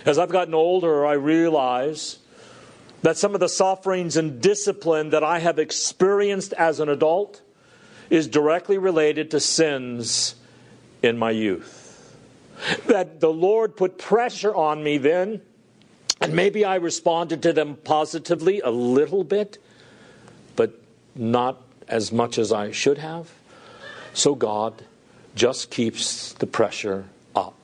As 0.06 0.18
I've 0.18 0.30
gotten 0.30 0.54
older, 0.54 1.06
I 1.06 1.14
realize 1.14 2.18
that 3.04 3.18
some 3.18 3.34
of 3.34 3.40
the 3.40 3.50
sufferings 3.50 4.16
and 4.16 4.40
discipline 4.40 5.11
that 5.11 5.23
I 5.23 5.38
have 5.38 5.58
experienced 5.58 6.54
as 6.54 6.80
an 6.80 6.88
adult 6.88 7.42
is 8.08 8.26
directly 8.26 8.78
related 8.78 9.30
to 9.32 9.40
sins 9.40 10.34
in 11.02 11.18
my 11.18 11.30
youth. 11.30 12.16
That 12.87 13.20
the 13.20 13.30
Lord 13.30 13.76
put 13.76 13.99
pressure 13.99 14.54
on 14.54 14.82
me 14.82 14.96
then, 14.96 15.42
and 16.18 16.32
maybe 16.32 16.64
I 16.64 16.76
responded 16.76 17.42
to 17.42 17.52
them 17.52 17.76
positively 17.76 18.61
a 18.61 18.70
little 18.70 19.23
bit, 19.23 19.58
but 20.56 20.73
not 21.14 21.61
as 21.87 22.11
much 22.11 22.38
as 22.38 22.52
I 22.52 22.70
should 22.70 22.96
have. 22.96 23.30
So 24.14 24.34
God 24.34 24.82
just 25.34 25.70
keeps 25.70 26.32
the 26.32 26.46
pressure 26.46 27.04
up. 27.37 27.54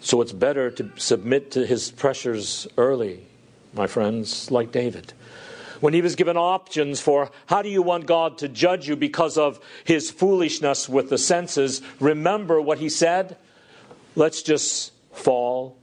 So 0.00 0.22
it's 0.22 0.32
better 0.32 0.70
to 0.70 0.92
submit 0.96 1.50
to 1.50 1.66
his 1.66 1.90
pressures 1.90 2.66
early, 2.78 3.26
my 3.72 3.86
friends, 3.86 4.50
like 4.50 4.72
David. 4.72 5.12
When 5.80 5.94
he 5.94 6.02
was 6.02 6.16
given 6.16 6.36
options 6.36 7.00
for 7.00 7.30
how 7.46 7.62
do 7.62 7.68
you 7.68 7.82
want 7.82 8.06
God 8.06 8.38
to 8.38 8.48
judge 8.48 8.88
you 8.88 8.96
because 8.96 9.38
of 9.38 9.60
his 9.84 10.10
foolishness 10.10 10.88
with 10.88 11.08
the 11.08 11.18
census, 11.18 11.80
remember 12.00 12.60
what 12.60 12.78
he 12.78 12.88
said? 12.88 13.36
Let's 14.16 14.42
just 14.42 14.92
fall 15.12 15.76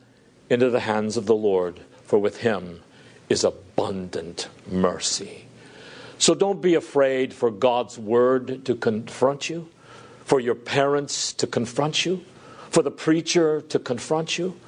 into 0.50 0.70
the 0.70 0.82
hands 0.82 1.16
of 1.18 1.26
the 1.26 1.36
Lord, 1.36 1.80
for 2.04 2.20
with 2.20 2.38
him 2.38 2.82
is 3.30 3.44
abundant 3.44 4.50
mercy. 4.70 5.46
So 6.18 6.36
don't 6.36 6.62
be 6.62 6.76
afraid 6.76 7.34
for 7.34 7.52
God's 7.52 7.98
word 7.98 8.66
to 8.66 8.76
confront 8.76 9.50
you, 9.50 9.70
for 10.24 10.40
your 10.40 10.56
parents 10.56 11.34
to 11.34 11.48
confront 11.48 12.06
you, 12.06 12.24
for 12.70 12.82
the 12.82 12.92
preacher 12.92 13.62
to 13.62 13.80
confront 13.80 14.38
you. 14.38 14.60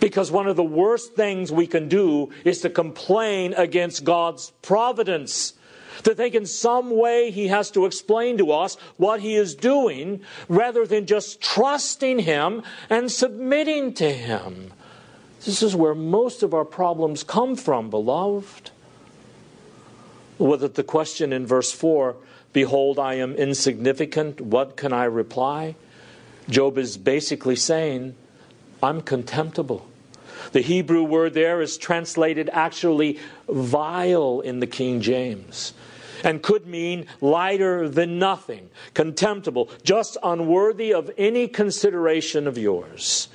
Because 0.00 0.30
one 0.30 0.46
of 0.46 0.56
the 0.56 0.64
worst 0.64 1.14
things 1.14 1.52
we 1.52 1.66
can 1.66 1.88
do 1.88 2.30
is 2.44 2.60
to 2.60 2.70
complain 2.70 3.54
against 3.54 4.04
God's 4.04 4.52
providence. 4.62 5.54
To 6.04 6.14
think 6.14 6.34
in 6.34 6.46
some 6.46 6.96
way 6.96 7.30
He 7.30 7.48
has 7.48 7.70
to 7.72 7.86
explain 7.86 8.38
to 8.38 8.52
us 8.52 8.76
what 8.96 9.20
He 9.20 9.34
is 9.34 9.54
doing 9.54 10.20
rather 10.48 10.86
than 10.86 11.06
just 11.06 11.40
trusting 11.40 12.20
Him 12.20 12.62
and 12.88 13.10
submitting 13.10 13.94
to 13.94 14.12
Him. 14.12 14.72
This 15.44 15.62
is 15.62 15.74
where 15.76 15.94
most 15.94 16.42
of 16.42 16.54
our 16.54 16.64
problems 16.64 17.22
come 17.22 17.56
from, 17.56 17.90
beloved. 17.90 18.70
Whether 20.38 20.68
the 20.68 20.84
question 20.84 21.32
in 21.32 21.46
verse 21.46 21.72
4, 21.72 22.16
Behold, 22.52 22.98
I 22.98 23.14
am 23.14 23.34
insignificant, 23.34 24.40
what 24.40 24.76
can 24.76 24.92
I 24.92 25.04
reply? 25.04 25.74
Job 26.48 26.76
is 26.76 26.96
basically 26.96 27.56
saying, 27.56 28.14
I'm 28.82 29.00
contemptible. 29.00 29.88
The 30.52 30.60
Hebrew 30.60 31.04
word 31.04 31.34
there 31.34 31.62
is 31.62 31.78
translated 31.78 32.50
actually 32.52 33.18
vile 33.48 34.40
in 34.40 34.60
the 34.60 34.66
King 34.66 35.00
James 35.00 35.72
and 36.24 36.42
could 36.42 36.66
mean 36.66 37.06
lighter 37.20 37.88
than 37.88 38.18
nothing, 38.18 38.70
contemptible, 38.94 39.70
just 39.82 40.16
unworthy 40.22 40.92
of 40.92 41.10
any 41.16 41.48
consideration 41.48 42.46
of 42.46 42.58
yours. 42.58 43.28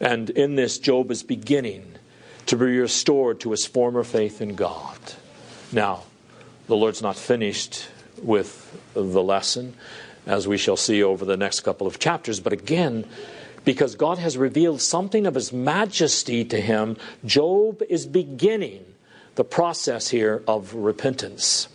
And 0.00 0.30
in 0.30 0.56
this, 0.56 0.78
Job 0.78 1.10
is 1.10 1.22
beginning 1.22 1.94
to 2.46 2.56
be 2.56 2.78
restored 2.78 3.40
to 3.40 3.50
his 3.50 3.66
former 3.66 4.04
faith 4.04 4.40
in 4.40 4.56
God. 4.56 4.98
Now, 5.72 6.04
the 6.66 6.76
Lord's 6.76 7.02
not 7.02 7.16
finished 7.16 7.88
with 8.22 8.78
the 8.94 9.22
lesson, 9.22 9.74
as 10.26 10.48
we 10.48 10.56
shall 10.56 10.76
see 10.76 11.02
over 11.02 11.24
the 11.24 11.36
next 11.36 11.60
couple 11.60 11.86
of 11.86 11.98
chapters, 11.98 12.40
but 12.40 12.52
again, 12.52 13.04
because 13.64 13.94
God 13.94 14.18
has 14.18 14.36
revealed 14.36 14.80
something 14.80 15.26
of 15.26 15.34
his 15.34 15.52
majesty 15.52 16.44
to 16.46 16.60
him, 16.60 16.96
Job 17.24 17.82
is 17.88 18.06
beginning 18.06 18.84
the 19.34 19.44
process 19.44 20.08
here 20.08 20.42
of 20.46 20.74
repentance. 20.74 21.68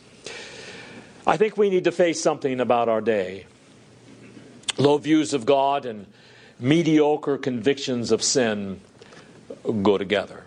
I 1.27 1.37
think 1.37 1.57
we 1.57 1.69
need 1.69 1.85
to 1.85 1.91
face 1.91 2.21
something 2.21 2.59
about 2.59 2.89
our 2.89 3.01
day. 3.01 3.45
Low 4.77 4.97
views 4.97 5.33
of 5.33 5.45
God 5.45 5.85
and 5.85 6.05
mediocre 6.59 7.37
convictions 7.37 8.11
of 8.11 8.21
sin 8.23 8.81
go 9.81 9.97
together. 9.97 10.44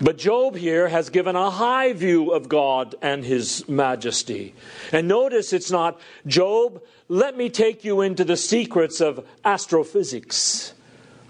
But 0.00 0.18
Job 0.18 0.56
here 0.56 0.88
has 0.88 1.10
given 1.10 1.36
a 1.36 1.50
high 1.50 1.92
view 1.92 2.32
of 2.32 2.48
God 2.48 2.94
and 3.00 3.24
his 3.24 3.68
majesty. 3.68 4.54
And 4.92 5.06
notice 5.06 5.52
it's 5.52 5.70
not, 5.70 6.00
Job, 6.26 6.82
let 7.08 7.36
me 7.36 7.48
take 7.48 7.84
you 7.84 8.00
into 8.00 8.24
the 8.24 8.36
secrets 8.36 9.00
of 9.00 9.26
astrophysics. 9.44 10.74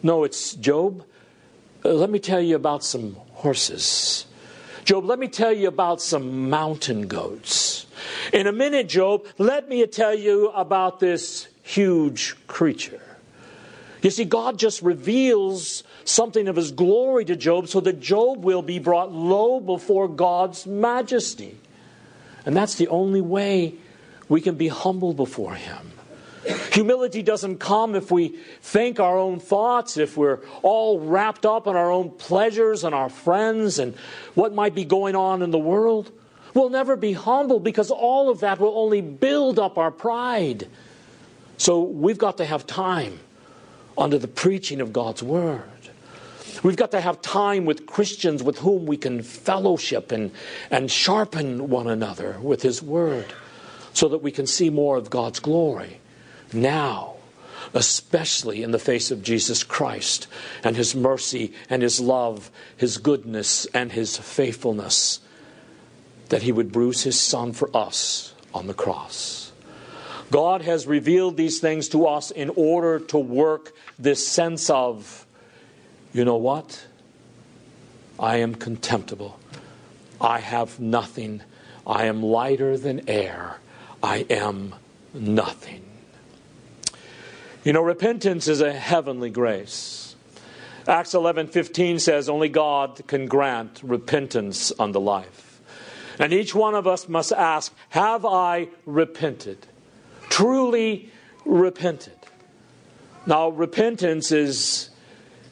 No, 0.03 0.25
it's 0.25 0.55
Job, 0.55 1.05
uh, 1.85 1.93
let 1.93 2.11
me 2.11 2.19
tell 2.19 2.41
you 2.41 2.57
about 2.57 2.83
some 2.83 3.17
horses. 3.33 4.27
Job, 4.85 5.05
let 5.05 5.19
me 5.19 5.29
tell 5.29 5.53
you 5.53 5.69
about 5.69 6.01
some 6.01 6.49
mountain 6.51 7.07
goats. 7.07 7.87
In 8.33 8.47
a 8.47 8.53
minute, 8.53 8.89
Job, 8.89 9.27
let 9.39 9.69
me 9.69 9.87
tell 9.87 10.15
you 10.15 10.49
about 10.51 11.01
this 11.01 11.49
huge 11.63 12.37
creature. 12.47 13.01
You 14.03 14.11
see, 14.11 14.25
God 14.25 14.59
just 14.59 14.83
reveals 14.83 15.83
something 16.05 16.49
of 16.49 16.57
his 16.57 16.73
glory 16.73 17.25
to 17.25 17.37
Job 17.37 17.69
so 17.69 17.81
that 17.81 18.01
Job 18.01 18.45
will 18.45 18.63
be 18.63 18.79
brought 18.79 19.13
low 19.13 19.61
before 19.61 20.09
God's 20.09 20.67
majesty. 20.67 21.59
And 22.47 22.57
that's 22.57 22.75
the 22.75 22.89
only 22.89 23.21
way 23.21 23.75
we 24.29 24.41
can 24.41 24.57
be 24.57 24.69
humble 24.69 25.15
before 25.15 25.55
him. 25.55 25.93
Humility 26.73 27.23
doesn't 27.23 27.59
come 27.59 27.95
if 27.95 28.11
we 28.11 28.37
think 28.61 29.01
our 29.01 29.17
own 29.17 29.41
thoughts, 29.41 29.97
if 29.97 30.17
we're 30.17 30.41
all 30.63 31.01
wrapped 31.01 31.47
up 31.47 31.67
in 31.67 31.75
our 31.75 31.91
own 31.91 32.11
pleasures 32.11 32.85
and 32.85 32.95
our 32.95 33.09
friends 33.09 33.79
and 33.79 33.95
what 34.35 34.53
might 34.53 34.75
be 34.75 34.85
going 34.85 35.17
on 35.17 35.41
in 35.41 35.51
the 35.51 35.59
world. 35.59 36.13
We'll 36.53 36.69
never 36.69 36.97
be 36.97 37.15
humble 37.15 37.61
because 37.61 37.91
all 37.91 38.29
of 38.29 38.41
that 38.41 38.61
will 38.61 38.77
only 38.77 39.01
build 39.01 39.59
up 39.59 39.79
our 39.79 39.91
pride. 39.91 40.69
So 41.57 41.83
we've 41.83 42.19
got 42.19 42.37
to 42.39 42.45
have 42.45 42.67
time 42.67 43.21
under 43.97 44.19
the 44.19 44.29
preaching 44.29 44.81
of 44.81 44.93
God's 44.93 45.23
Word. 45.23 45.63
We've 46.63 46.77
got 46.77 46.93
to 46.93 47.01
have 47.01 47.21
time 47.21 47.65
with 47.65 47.87
Christians 47.87 48.43
with 48.43 48.59
whom 48.59 48.87
we 48.87 48.97
can 48.97 49.23
fellowship 49.23 50.13
and, 50.13 50.31
and 50.71 50.91
sharpen 50.91 51.69
one 51.69 51.89
another 51.89 52.39
with 52.41 52.63
His 52.63 52.83
Word 52.83 53.27
so 53.93 54.09
that 54.09 54.19
we 54.23 54.31
can 54.31 54.47
see 54.47 54.71
more 54.71 54.97
of 54.97 55.11
God's 55.11 55.41
glory 55.41 56.01
now, 56.53 57.15
especially 57.73 58.63
in 58.63 58.71
the 58.71 58.79
face 58.79 59.11
of 59.11 59.23
Jesus 59.23 59.63
Christ 59.63 60.27
and 60.63 60.77
His 60.77 60.95
mercy 60.95 61.53
and 61.69 61.83
His 61.83 62.01
love, 62.01 62.51
His 62.77 62.99
goodness 62.99 63.67
and 63.67 63.93
His 63.93 64.17
faithfulness, 64.17 65.21
that 66.29 66.43
He 66.43 66.53
would 66.53 66.73
bruise 66.73 67.03
His 67.03 67.21
Son 67.21 67.53
for 67.53 67.75
us 67.77 68.35
on 68.53 68.67
the 68.67 68.75
cross. 68.75 69.53
God 70.31 70.63
has 70.63 70.87
revealed 70.87 71.37
these 71.37 71.61
things 71.61 71.89
to 71.91 72.07
us 72.07 72.31
in 72.31 72.51
order 72.57 72.99
to 72.99 73.19
work 73.19 73.73
this 73.99 74.27
sense 74.27 74.71
of, 74.71 75.24
you 76.15 76.25
know 76.25 76.37
what? 76.37 76.87
I 78.19 78.37
am 78.37 78.55
contemptible. 78.55 79.39
I 80.21 80.39
have 80.39 80.81
nothing. 80.81 81.43
I 81.87 82.05
am 82.05 82.23
lighter 82.23 82.79
than 82.79 83.09
air. 83.11 83.59
I 84.03 84.25
am 84.31 84.77
nothing. 85.13 85.83
You 87.65 87.73
know, 87.73 87.83
repentance 87.83 88.47
is 88.47 88.61
a 88.61 88.73
heavenly 88.73 89.31
grace. 89.31 90.15
Acts 90.87 91.15
11:15 91.15 91.99
says 91.99 92.29
only 92.29 92.49
God 92.49 93.03
can 93.07 93.27
grant 93.27 93.81
repentance 93.83 94.73
unto 94.79 94.99
life. 94.99 95.61
And 96.19 96.33
each 96.33 96.55
one 96.55 96.75
of 96.75 96.87
us 96.87 97.09
must 97.09 97.33
ask, 97.33 97.75
have 97.89 98.25
I 98.25 98.69
repented? 98.87 99.67
Truly 100.29 101.11
repented. 101.45 102.15
Now, 103.27 103.49
repentance 103.49 104.31
is 104.31 104.91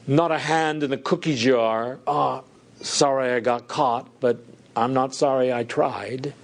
not 0.07 0.33
a 0.33 0.39
hand 0.39 0.83
in 0.83 0.93
a 0.93 0.99
cookie 0.99 1.37
jar. 1.37 1.99
Oh, 2.07 2.45
sorry 2.81 3.33
I 3.33 3.41
got 3.41 3.69
caught, 3.69 4.09
but 4.21 4.45
I'm 4.75 4.95
not 4.95 5.15
sorry 5.15 5.53
I 5.53 5.65
tried. 5.65 6.35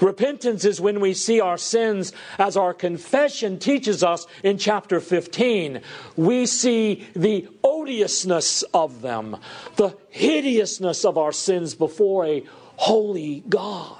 Repentance 0.00 0.64
is 0.64 0.80
when 0.80 1.00
we 1.00 1.14
see 1.14 1.40
our 1.40 1.58
sins 1.58 2.12
as 2.38 2.56
our 2.56 2.72
confession 2.72 3.58
teaches 3.58 4.04
us 4.04 4.26
in 4.42 4.56
chapter 4.56 5.00
15. 5.00 5.80
We 6.16 6.46
see 6.46 7.06
the 7.14 7.48
odiousness 7.64 8.62
of 8.74 9.02
them, 9.02 9.36
the 9.76 9.96
hideousness 10.10 11.04
of 11.04 11.18
our 11.18 11.32
sins 11.32 11.74
before 11.74 12.24
a 12.24 12.44
holy 12.76 13.42
God. 13.48 13.96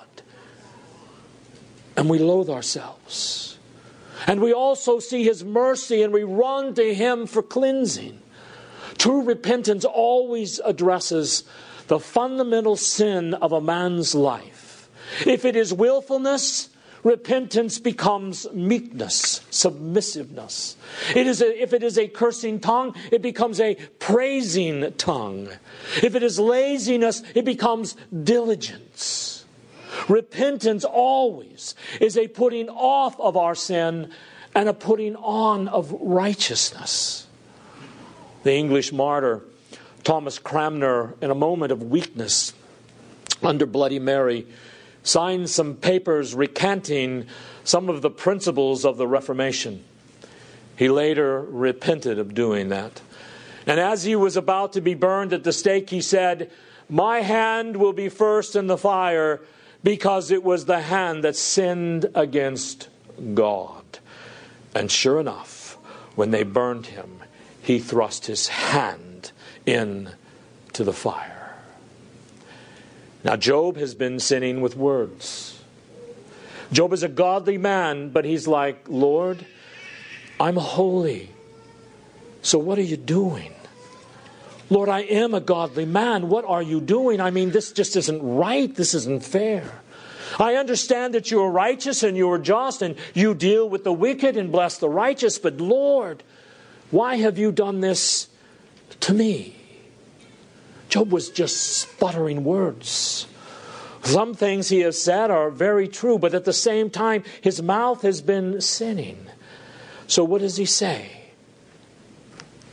And 1.96 2.09
we 2.09 2.18
loathe 2.18 2.50
ourselves. 2.50 3.59
And 4.26 4.40
we 4.40 4.53
also 4.53 5.00
see 5.00 5.24
his 5.24 5.44
mercy 5.44 6.03
and 6.03 6.12
we 6.12 6.22
run 6.22 6.74
to 6.74 6.94
him 6.94 7.26
for 7.26 7.42
cleansing. 7.42 8.22
True 9.01 9.23
repentance 9.23 9.87
always 9.87 10.59
addresses 10.59 11.45
the 11.87 11.99
fundamental 11.99 12.77
sin 12.77 13.33
of 13.33 13.51
a 13.51 13.59
man's 13.59 14.15
life. 14.15 14.91
If 15.27 15.47
it 15.47 15.57
is 15.57 15.73
willfulness, 15.73 16.69
repentance 17.03 17.79
becomes 17.79 18.47
meekness, 18.53 19.41
submissiveness. 19.49 20.77
It 21.17 21.27
is 21.27 21.41
a, 21.41 21.63
if 21.63 21.73
it 21.73 21.83
is 21.83 21.97
a 21.97 22.09
cursing 22.09 22.61
tongue, 22.61 22.95
it 23.11 23.23
becomes 23.23 23.59
a 23.59 23.77
praising 24.01 24.93
tongue. 24.99 25.49
If 26.03 26.15
it 26.15 26.23
is 26.23 26.39
laziness, 26.39 27.23
it 27.35 27.47
becomes 27.47 27.97
diligence. 28.23 29.47
Repentance 30.11 30.85
always 30.85 31.75
is 32.03 32.19
a 32.19 32.29
putting 32.29 32.69
off 32.69 33.19
of 33.19 33.39
our 33.39 33.55
sin 33.55 34.11
and 34.55 34.69
a 34.69 34.75
putting 34.75 35.17
on 35.17 35.69
of 35.69 35.91
righteousness. 35.91 37.29
The 38.42 38.55
English 38.55 38.92
martyr 38.92 39.42
Thomas 40.03 40.38
Cranmer, 40.38 41.14
in 41.20 41.31
a 41.31 41.35
moment 41.35 41.72
of 41.72 41.83
weakness 41.83 42.55
under 43.42 43.66
Bloody 43.66 43.98
Mary, 43.98 44.46
signed 45.03 45.50
some 45.50 45.74
papers 45.74 46.35
recanting 46.35 47.26
some 47.64 47.88
of 47.88 48.03
the 48.03 48.11
principles 48.11 48.85
of 48.85 48.96
the 48.96 49.07
Reformation. 49.07 49.85
He 50.76 50.88
later 50.88 51.42
repented 51.42 52.18
of 52.18 52.35
doing 52.35 52.70
that. 52.70 53.03
And 53.66 53.79
as 53.79 54.05
he 54.05 54.16
was 54.16 54.37
about 54.37 54.72
to 54.72 54.81
be 54.81 54.94
burned 54.94 55.33
at 55.33 55.44
the 55.44 55.53
stake, 55.53 55.90
he 55.90 56.00
said, 56.00 56.50
My 56.88 57.20
hand 57.20 57.76
will 57.76 57.92
be 57.92 58.09
first 58.09 58.57
in 58.57 58.66
the 58.66 58.79
fire 58.79 59.40
because 59.85 60.31
it 60.31 60.42
was 60.42 60.64
the 60.64 60.81
hand 60.81 61.24
that 61.24 61.37
sinned 61.37 62.07
against 62.14 62.88
God. 63.35 63.85
And 64.74 64.90
sure 64.90 65.20
enough, 65.20 65.74
when 66.14 66.31
they 66.31 66.42
burned 66.42 66.87
him, 66.87 67.20
he 67.71 67.79
thrust 67.79 68.27
his 68.27 68.49
hand 68.49 69.31
in 69.65 70.11
to 70.73 70.83
the 70.83 70.93
fire. 70.93 71.55
Now, 73.23 73.37
Job 73.37 73.77
has 73.77 73.95
been 73.95 74.19
sinning 74.19 74.61
with 74.61 74.77
words. 74.77 75.63
Job 76.73 76.93
is 76.93 77.05
a 77.05 77.09
godly 77.09 77.59
man, 77.59 78.11
but 78.11 78.25
he's 78.25 78.49
like, 78.49 78.87
Lord, 78.89 79.47
I'm 80.41 80.57
holy. 80.57 81.31
So 82.43 82.59
what 82.59 82.77
are 82.77 82.83
you 82.83 82.97
doing? 82.97 83.55
Lord, 84.69 84.89
I 84.89 85.03
am 85.03 85.33
a 85.33 85.41
godly 85.41 85.85
man. 85.85 86.29
What 86.29 86.45
are 86.45 86.63
you 86.63 86.81
doing? 86.81 87.21
I 87.21 87.31
mean, 87.31 87.53
this 87.53 87.71
just 87.71 87.95
isn't 87.95 88.21
right. 88.21 88.75
This 88.75 88.95
isn't 88.95 89.23
fair. 89.23 89.81
I 90.41 90.57
understand 90.57 91.15
that 91.15 91.31
you 91.31 91.41
are 91.43 91.51
righteous 91.51 92.03
and 92.03 92.17
you 92.17 92.33
are 92.33 92.39
just 92.39 92.83
and 92.83 92.97
you 93.15 93.33
deal 93.33 93.69
with 93.69 93.85
the 93.85 93.93
wicked 93.93 94.37
and 94.37 94.51
bless 94.51 94.79
the 94.79 94.89
righteous, 94.89 95.39
but 95.39 95.59
Lord, 95.59 96.25
why 96.90 97.16
have 97.16 97.38
you 97.38 97.53
done 97.53 97.81
this 97.81 98.29
to 99.00 99.14
me? 99.14 99.57
Job 100.88 101.12
was 101.12 101.31
just 101.31 101.57
sputtering 101.57 102.42
words. 102.44 103.26
Some 104.03 104.35
things 104.35 104.68
he 104.68 104.81
has 104.81 105.00
said 105.00 105.31
are 105.31 105.50
very 105.50 105.87
true, 105.87 106.18
but 106.18 106.35
at 106.35 106.44
the 106.44 106.53
same 106.53 106.90
time, 106.90 107.22
his 107.40 107.62
mouth 107.62 108.03
has 108.03 108.20
been 108.22 108.61
sinning. 108.61 109.26
So, 110.07 110.24
what 110.24 110.40
does 110.40 110.57
he 110.57 110.64
say? 110.64 111.20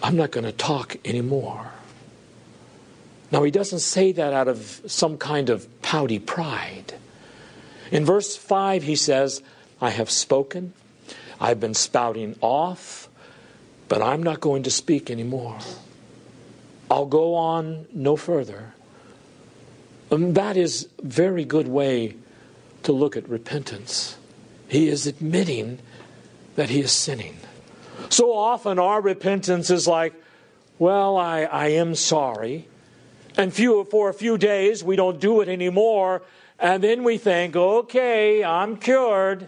I'm 0.01 0.15
not 0.15 0.32
going 0.32 0.45
to 0.45 0.51
talk 0.51 0.95
anymore. 1.06 1.71
Now, 3.32 3.43
he 3.43 3.51
doesn't 3.51 3.80
say 3.80 4.12
that 4.13 4.34
out 4.34 4.47
of 4.47 4.82
some 4.88 5.17
kind 5.17 5.49
of 5.49 5.67
pouty 5.82 6.17
pride. 6.17 6.93
In 7.91 8.06
verse 8.06 8.36
5, 8.36 8.84
he 8.84 8.95
says, 8.95 9.41
I 9.82 9.89
have 9.89 10.10
spoken, 10.10 10.73
I've 11.39 11.60
been 11.60 11.73
spouting 11.73 12.36
off, 12.41 13.07
but 13.88 14.02
I'm 14.02 14.23
not 14.23 14.39
going 14.41 14.63
to 14.63 14.71
speak 14.71 15.10
anymore. 15.10 15.58
I'll 16.89 17.06
go 17.06 17.36
on 17.36 17.86
no 17.93 18.15
further. 18.15 18.73
And 20.10 20.36
that 20.36 20.56
is 20.56 20.88
a 21.00 21.06
very 21.06 21.43
good 21.43 21.67
way 21.67 22.15
to 22.84 22.91
look 22.93 23.17
at 23.17 23.28
repentance. 23.28 24.17
He 24.69 24.88
is 24.88 25.06
admitting 25.08 25.80
that 26.56 26.69
he 26.69 26.80
is 26.82 26.91
sinning. 26.91 27.38
So 28.10 28.34
often 28.34 28.80
our 28.80 29.02
repentance 29.02 29.69
is 29.69 29.88
like, 29.88 30.13
well, 30.80 31.17
I, 31.17 31.41
I 31.43 31.67
am 31.69 31.95
sorry. 31.95 32.67
And 33.38 33.54
few, 33.54 33.84
for 33.86 34.10
a 34.10 34.13
few 34.13 34.38
days 34.38 34.84
we 34.84 34.95
don't 34.95 35.19
do 35.19 35.41
it 35.41 35.50
anymore. 35.50 36.21
And 36.60 36.84
then 36.84 37.04
we 37.04 37.17
think, 37.17 37.56
okay, 37.56 38.43
I'm 38.43 38.78
cured. 38.78 39.47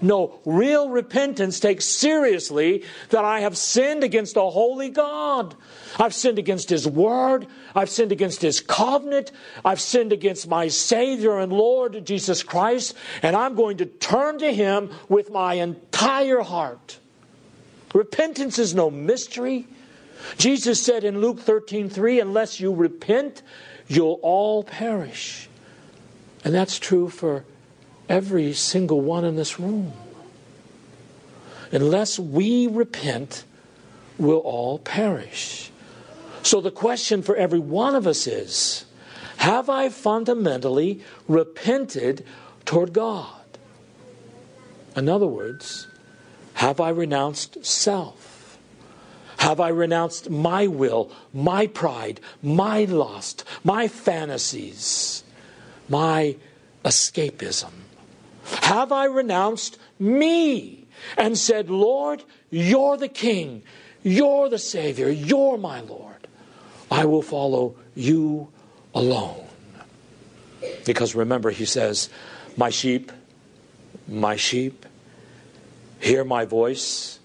No, 0.00 0.38
real 0.44 0.90
repentance 0.90 1.60
takes 1.60 1.84
seriously 1.84 2.84
that 3.10 3.24
I 3.24 3.40
have 3.40 3.56
sinned 3.56 4.04
against 4.04 4.36
a 4.36 4.42
holy 4.42 4.90
God. 4.90 5.54
I've 5.98 6.14
sinned 6.14 6.38
against 6.38 6.68
His 6.68 6.86
Word. 6.86 7.46
I've 7.74 7.88
sinned 7.88 8.12
against 8.12 8.42
His 8.42 8.60
covenant. 8.60 9.32
I've 9.64 9.80
sinned 9.80 10.12
against 10.12 10.48
my 10.48 10.68
Savior 10.68 11.38
and 11.38 11.52
Lord, 11.52 12.04
Jesus 12.04 12.42
Christ. 12.42 12.94
And 13.22 13.34
I'm 13.36 13.54
going 13.54 13.78
to 13.78 13.86
turn 13.86 14.38
to 14.40 14.52
Him 14.52 14.90
with 15.08 15.30
my 15.30 15.54
entire 15.54 16.40
heart. 16.40 16.98
Repentance 17.94 18.58
is 18.58 18.74
no 18.74 18.90
mystery. 18.90 19.66
Jesus 20.36 20.82
said 20.82 21.04
in 21.04 21.20
Luke 21.20 21.40
13 21.40 21.88
3, 21.88 22.20
unless 22.20 22.58
you 22.58 22.74
repent, 22.74 23.42
you'll 23.86 24.18
all 24.22 24.64
perish. 24.64 25.48
And 26.44 26.54
that's 26.54 26.78
true 26.78 27.08
for 27.08 27.44
every 28.08 28.52
single 28.52 29.00
one 29.00 29.24
in 29.24 29.36
this 29.36 29.58
room. 29.58 29.92
Unless 31.72 32.18
we 32.18 32.66
repent, 32.66 33.44
we'll 34.18 34.38
all 34.38 34.78
perish. 34.78 35.70
So 36.42 36.60
the 36.60 36.70
question 36.70 37.22
for 37.22 37.34
every 37.36 37.58
one 37.58 37.94
of 37.94 38.06
us 38.06 38.26
is 38.26 38.84
Have 39.38 39.68
I 39.68 39.88
fundamentally 39.88 41.00
repented 41.26 42.24
toward 42.64 42.92
God? 42.92 43.40
In 44.94 45.08
other 45.08 45.26
words, 45.26 45.88
have 46.54 46.80
I 46.80 46.90
renounced 46.90 47.64
self? 47.64 48.58
Have 49.38 49.58
I 49.60 49.68
renounced 49.68 50.30
my 50.30 50.66
will, 50.66 51.10
my 51.32 51.66
pride, 51.66 52.20
my 52.42 52.84
lust, 52.84 53.44
my 53.64 53.88
fantasies, 53.88 55.24
my 55.88 56.36
escapism? 56.84 57.83
Have 58.62 58.92
I 58.92 59.06
renounced 59.06 59.78
me 59.98 60.86
and 61.16 61.36
said, 61.38 61.70
Lord, 61.70 62.22
you're 62.50 62.96
the 62.96 63.08
King, 63.08 63.62
you're 64.02 64.48
the 64.48 64.58
Savior, 64.58 65.08
you're 65.08 65.58
my 65.58 65.80
Lord? 65.80 66.28
I 66.90 67.06
will 67.06 67.22
follow 67.22 67.76
you 67.94 68.48
alone. 68.94 69.46
Because 70.84 71.14
remember, 71.14 71.50
he 71.50 71.64
says, 71.64 72.10
My 72.56 72.70
sheep, 72.70 73.10
my 74.06 74.36
sheep, 74.36 74.86
hear 76.00 76.24
my 76.24 76.44
voice, 76.44 77.18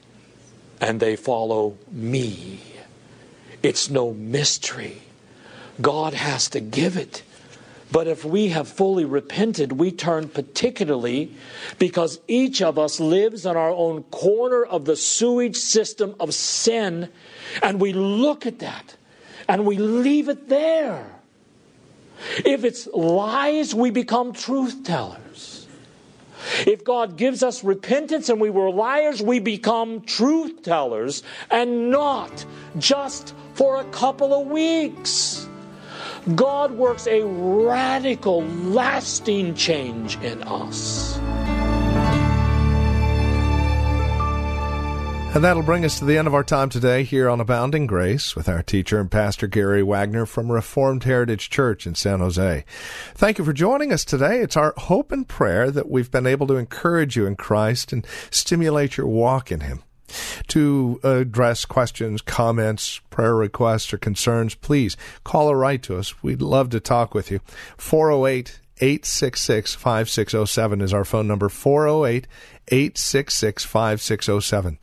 and 0.79 0.99
they 0.99 1.15
follow 1.15 1.77
me. 1.91 2.61
It's 3.61 3.89
no 3.89 4.13
mystery. 4.13 5.01
God 5.81 6.13
has 6.13 6.49
to 6.49 6.59
give 6.59 6.97
it. 6.97 7.23
But 7.91 8.07
if 8.07 8.23
we 8.23 8.49
have 8.49 8.67
fully 8.67 9.05
repented, 9.05 9.73
we 9.73 9.91
turn 9.91 10.29
particularly 10.29 11.33
because 11.79 12.19
each 12.27 12.61
of 12.61 12.77
us 12.77 12.99
lives 12.99 13.45
in 13.45 13.57
our 13.57 13.71
own 13.71 14.03
corner 14.03 14.63
of 14.63 14.85
the 14.85 14.95
sewage 14.95 15.57
system 15.57 16.15
of 16.19 16.33
sin, 16.33 17.09
and 17.63 17.81
we 17.81 17.93
look 17.93 18.45
at 18.45 18.59
that 18.59 18.95
and 19.47 19.65
we 19.65 19.77
leave 19.77 20.29
it 20.29 20.49
there. 20.49 21.19
If 22.45 22.63
it's 22.63 22.87
lies, 22.87 23.73
we 23.73 23.89
become 23.89 24.33
truth 24.33 24.83
tellers. 24.83 25.67
If 26.67 26.83
God 26.83 27.17
gives 27.17 27.41
us 27.41 27.63
repentance 27.63 28.29
and 28.29 28.39
we 28.39 28.49
were 28.49 28.69
liars, 28.69 29.21
we 29.21 29.39
become 29.39 30.01
truth 30.01 30.61
tellers 30.63 31.23
and 31.49 31.89
not 31.89 32.45
just 32.77 33.33
for 33.55 33.81
a 33.81 33.83
couple 33.85 34.39
of 34.39 34.47
weeks. 34.47 35.48
God 36.35 36.71
works 36.71 37.07
a 37.07 37.23
radical, 37.23 38.43
lasting 38.43 39.55
change 39.55 40.17
in 40.17 40.43
us. 40.43 41.19
And 45.31 45.43
that'll 45.43 45.61
bring 45.61 45.85
us 45.85 45.99
to 45.99 46.05
the 46.05 46.17
end 46.17 46.27
of 46.27 46.33
our 46.33 46.43
time 46.43 46.69
today 46.69 47.03
here 47.03 47.29
on 47.29 47.39
Abounding 47.39 47.85
Grace 47.85 48.35
with 48.35 48.49
our 48.49 48.63
teacher 48.63 48.99
and 48.99 49.11
pastor 49.11 49.45
Gary 49.45 49.83
Wagner 49.83 50.25
from 50.25 50.51
Reformed 50.51 51.03
Heritage 51.03 51.51
Church 51.51 51.85
in 51.85 51.93
San 51.93 52.19
Jose. 52.19 52.65
Thank 53.13 53.37
you 53.37 53.45
for 53.45 53.53
joining 53.53 53.93
us 53.93 54.03
today. 54.03 54.39
It's 54.39 54.57
our 54.57 54.73
hope 54.75 55.11
and 55.11 55.27
prayer 55.27 55.69
that 55.69 55.87
we've 55.87 56.09
been 56.09 56.25
able 56.25 56.47
to 56.47 56.55
encourage 56.55 57.15
you 57.15 57.27
in 57.27 57.35
Christ 57.35 57.93
and 57.93 58.07
stimulate 58.31 58.97
your 58.97 59.07
walk 59.07 59.51
in 59.51 59.59
Him. 59.59 59.83
To 60.49 60.99
address 61.03 61.65
questions, 61.65 62.21
comments, 62.21 62.99
prayer 63.09 63.35
requests, 63.35 63.93
or 63.93 63.97
concerns, 63.97 64.55
please 64.55 64.97
call 65.23 65.49
or 65.49 65.57
write 65.57 65.83
to 65.83 65.97
us. 65.97 66.23
We'd 66.23 66.41
love 66.41 66.69
to 66.71 66.79
talk 66.79 67.13
with 67.13 67.31
you. 67.31 67.39
408 67.77 68.59
866 68.81 69.75
5607 69.75 70.81
is 70.81 70.93
our 70.93 71.03
phone 71.03 71.27
number 71.27 71.49
408 71.49 72.27
866 72.69 73.65
5607. 73.65 74.79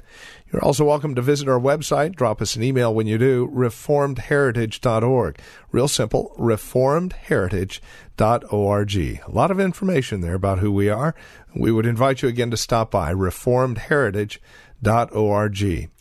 You're 0.53 0.65
also 0.65 0.85
welcome 0.85 1.15
to 1.15 1.23
visit 1.23 1.49
our 1.49 1.59
website. 1.59 2.15
Drop 2.15 2.43
us 2.43 2.57
an 2.57 2.63
email 2.63 2.95
when 2.95 3.07
you 3.07 3.17
do, 3.19 3.49
reformedheritage.org. 3.49 5.41
Real 5.73 5.89
simple, 5.89 6.35
reformedheritage.org. 6.39 8.97
A 8.97 9.21
lot 9.29 9.51
of 9.51 9.59
information 9.59 10.21
there 10.21 10.35
about 10.35 10.61
who 10.61 10.71
we 10.71 10.89
are. 10.89 11.17
We 11.55 11.73
would 11.73 11.87
invite 11.87 12.23
you 12.23 12.29
again 12.29 12.51
to 12.51 12.57
stop 12.57 12.91
by, 12.91 13.13
reformedheritage.org. 13.13 14.39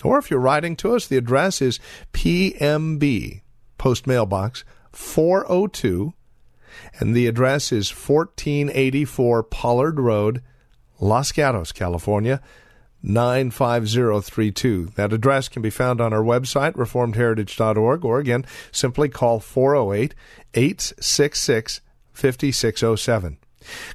Or 0.04 0.18
if 0.18 0.30
you're 0.30 0.40
writing 0.40 0.76
to 0.78 0.96
us, 0.96 1.08
the 1.08 1.18
address 1.18 1.62
is 1.62 1.80
PMB, 2.14 3.42
Post 3.78 4.08
Mailbox 4.08 4.64
402, 4.92 6.14
and 7.00 7.16
the 7.16 7.28
address 7.28 7.72
is 7.72 7.92
1484 7.92 9.44
Pollard 9.44 10.00
Road, 10.00 10.42
Los 11.00 11.32
Gatos, 11.32 11.72
California 11.72 12.42
95032. 13.06 14.92
That 14.96 15.14
address 15.14 15.48
can 15.48 15.62
be 15.62 15.70
found 15.70 16.02
on 16.02 16.12
our 16.12 16.24
website, 16.24 16.74
reformedheritage.org, 16.74 18.04
or 18.04 18.20
again, 18.20 18.46
simply 18.72 19.10
call 19.10 19.40
408 19.40 20.16
866 20.54 21.82
5607. 22.14 23.38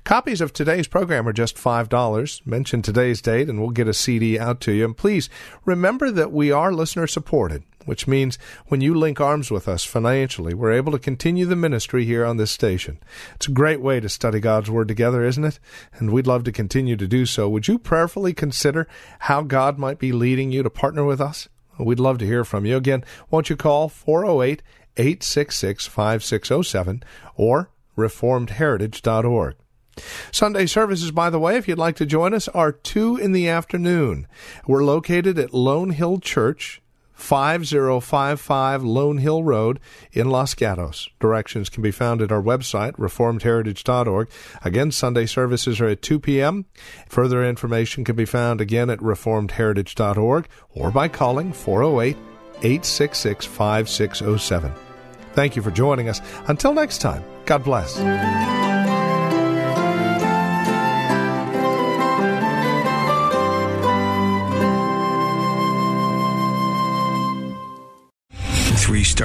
Copies 0.05 0.41
of 0.41 0.53
today's 0.53 0.89
program 0.89 1.29
are 1.29 1.33
just 1.33 1.57
$5. 1.57 2.47
Mention 2.47 2.83
today's 2.83 3.21
date 3.21 3.49
and 3.49 3.61
we'll 3.61 3.71
get 3.71 3.89
a 3.89 3.95
CD 3.95 4.39
out 4.39 4.61
to 4.63 4.73
you. 4.73 4.85
And 4.85 4.97
please 4.97 5.29
remember 5.65 6.11
that 6.11 6.33
we 6.33 6.51
are 6.51 6.73
listener 6.73 7.07
supported 7.07 7.65
which 7.87 8.07
means 8.07 8.39
when 8.67 8.81
you 8.81 8.95
link 8.95 9.21
arms 9.21 9.51
with 9.51 9.67
us 9.67 9.85
financially, 9.85 10.55
we're 10.55 10.73
able 10.73 10.93
to 10.93 10.99
continue 10.99 11.47
the 11.47 11.57
ministry 11.57 12.05
here 12.05 12.25
on 12.25 12.37
this 12.37 12.51
station. 12.51 12.99
It's 13.35 13.49
a 13.49 13.53
great 13.53 13.81
way 13.81 14.01
to 14.01 14.09
study 14.09 14.39
God's 14.41 14.71
Word 14.71 14.89
together, 14.89 15.25
isn't 15.25 15.45
it? 15.45 15.59
And 15.95 16.13
we'd 16.13 16.27
love 16.27 16.45
to 16.45 16.53
continue 16.53 16.97
to 16.97 17.09
do 17.09 17.27
so. 17.27 17.49
Would 17.49 17.69
you 17.69 17.79
prayerfully 17.79 18.35
consider 18.35 18.87
how 19.21 19.43
God 19.43 19.79
might 19.79 19.99
be 19.99 20.13
leading 20.13 20.53
you 20.53 20.63
to 20.63 20.71
partner 20.71 21.05
with 21.05 21.21
us? 21.21 21.49
We'd 21.79 22.01
love 22.01 22.19
to 22.19 22.27
hear 22.27 22.45
from 22.45 22.67
you. 22.67 22.77
Again, 22.77 23.05
won't 23.31 23.49
you 23.49 23.57
call 23.57 23.89
408 23.89 24.63
866 24.97 25.87
5607 25.87 27.03
or 27.37 27.71
reformedheritage.org. 27.97 29.57
Sunday 30.33 30.67
services, 30.67 31.11
by 31.11 31.31
the 31.31 31.39
way, 31.39 31.57
if 31.57 31.69
you'd 31.69 31.79
like 31.79 31.97
to 31.97 32.07
join 32.07 32.35
us, 32.35 32.49
are 32.49 32.73
2 32.73 33.17
in 33.17 33.33
the 33.33 33.49
afternoon. 33.49 34.27
We're 34.67 34.85
located 34.85 35.39
at 35.39 35.53
Lone 35.53 35.91
Hill 35.91 36.19
Church, 36.21 36.81
5055 37.13 38.83
Lone 38.83 39.19
Hill 39.19 39.43
Road 39.43 39.79
in 40.13 40.31
Los 40.31 40.55
Gatos. 40.55 41.09
Directions 41.21 41.69
can 41.69 41.83
be 41.83 41.91
found 41.91 42.23
at 42.23 42.33
our 42.33 42.43
website, 42.43 42.93
reformedheritage.org. 42.93 44.31
Again, 44.63 44.91
Sunday 44.91 45.27
services 45.27 45.81
are 45.81 45.89
at 45.89 46.03
2 46.03 46.19
p.m. 46.19 46.65
Further 47.09 47.45
information 47.45 48.05
can 48.05 48.17
be 48.17 48.25
found 48.25 48.61
again 48.61 48.89
at 48.89 49.01
reformedheritage.org 49.01 50.49
or 50.71 50.91
by 50.91 51.09
calling 51.09 51.53
408 51.53 52.17
866 52.63 53.45
5607. 53.47 54.90
Thank 55.33 55.57
you 55.57 55.63
for 55.63 55.71
joining 55.71 56.09
us. 56.09 56.21
Until 56.47 56.73
next 56.75 56.99
time, 56.99 57.25
God 57.47 57.65
bless. 57.65 57.99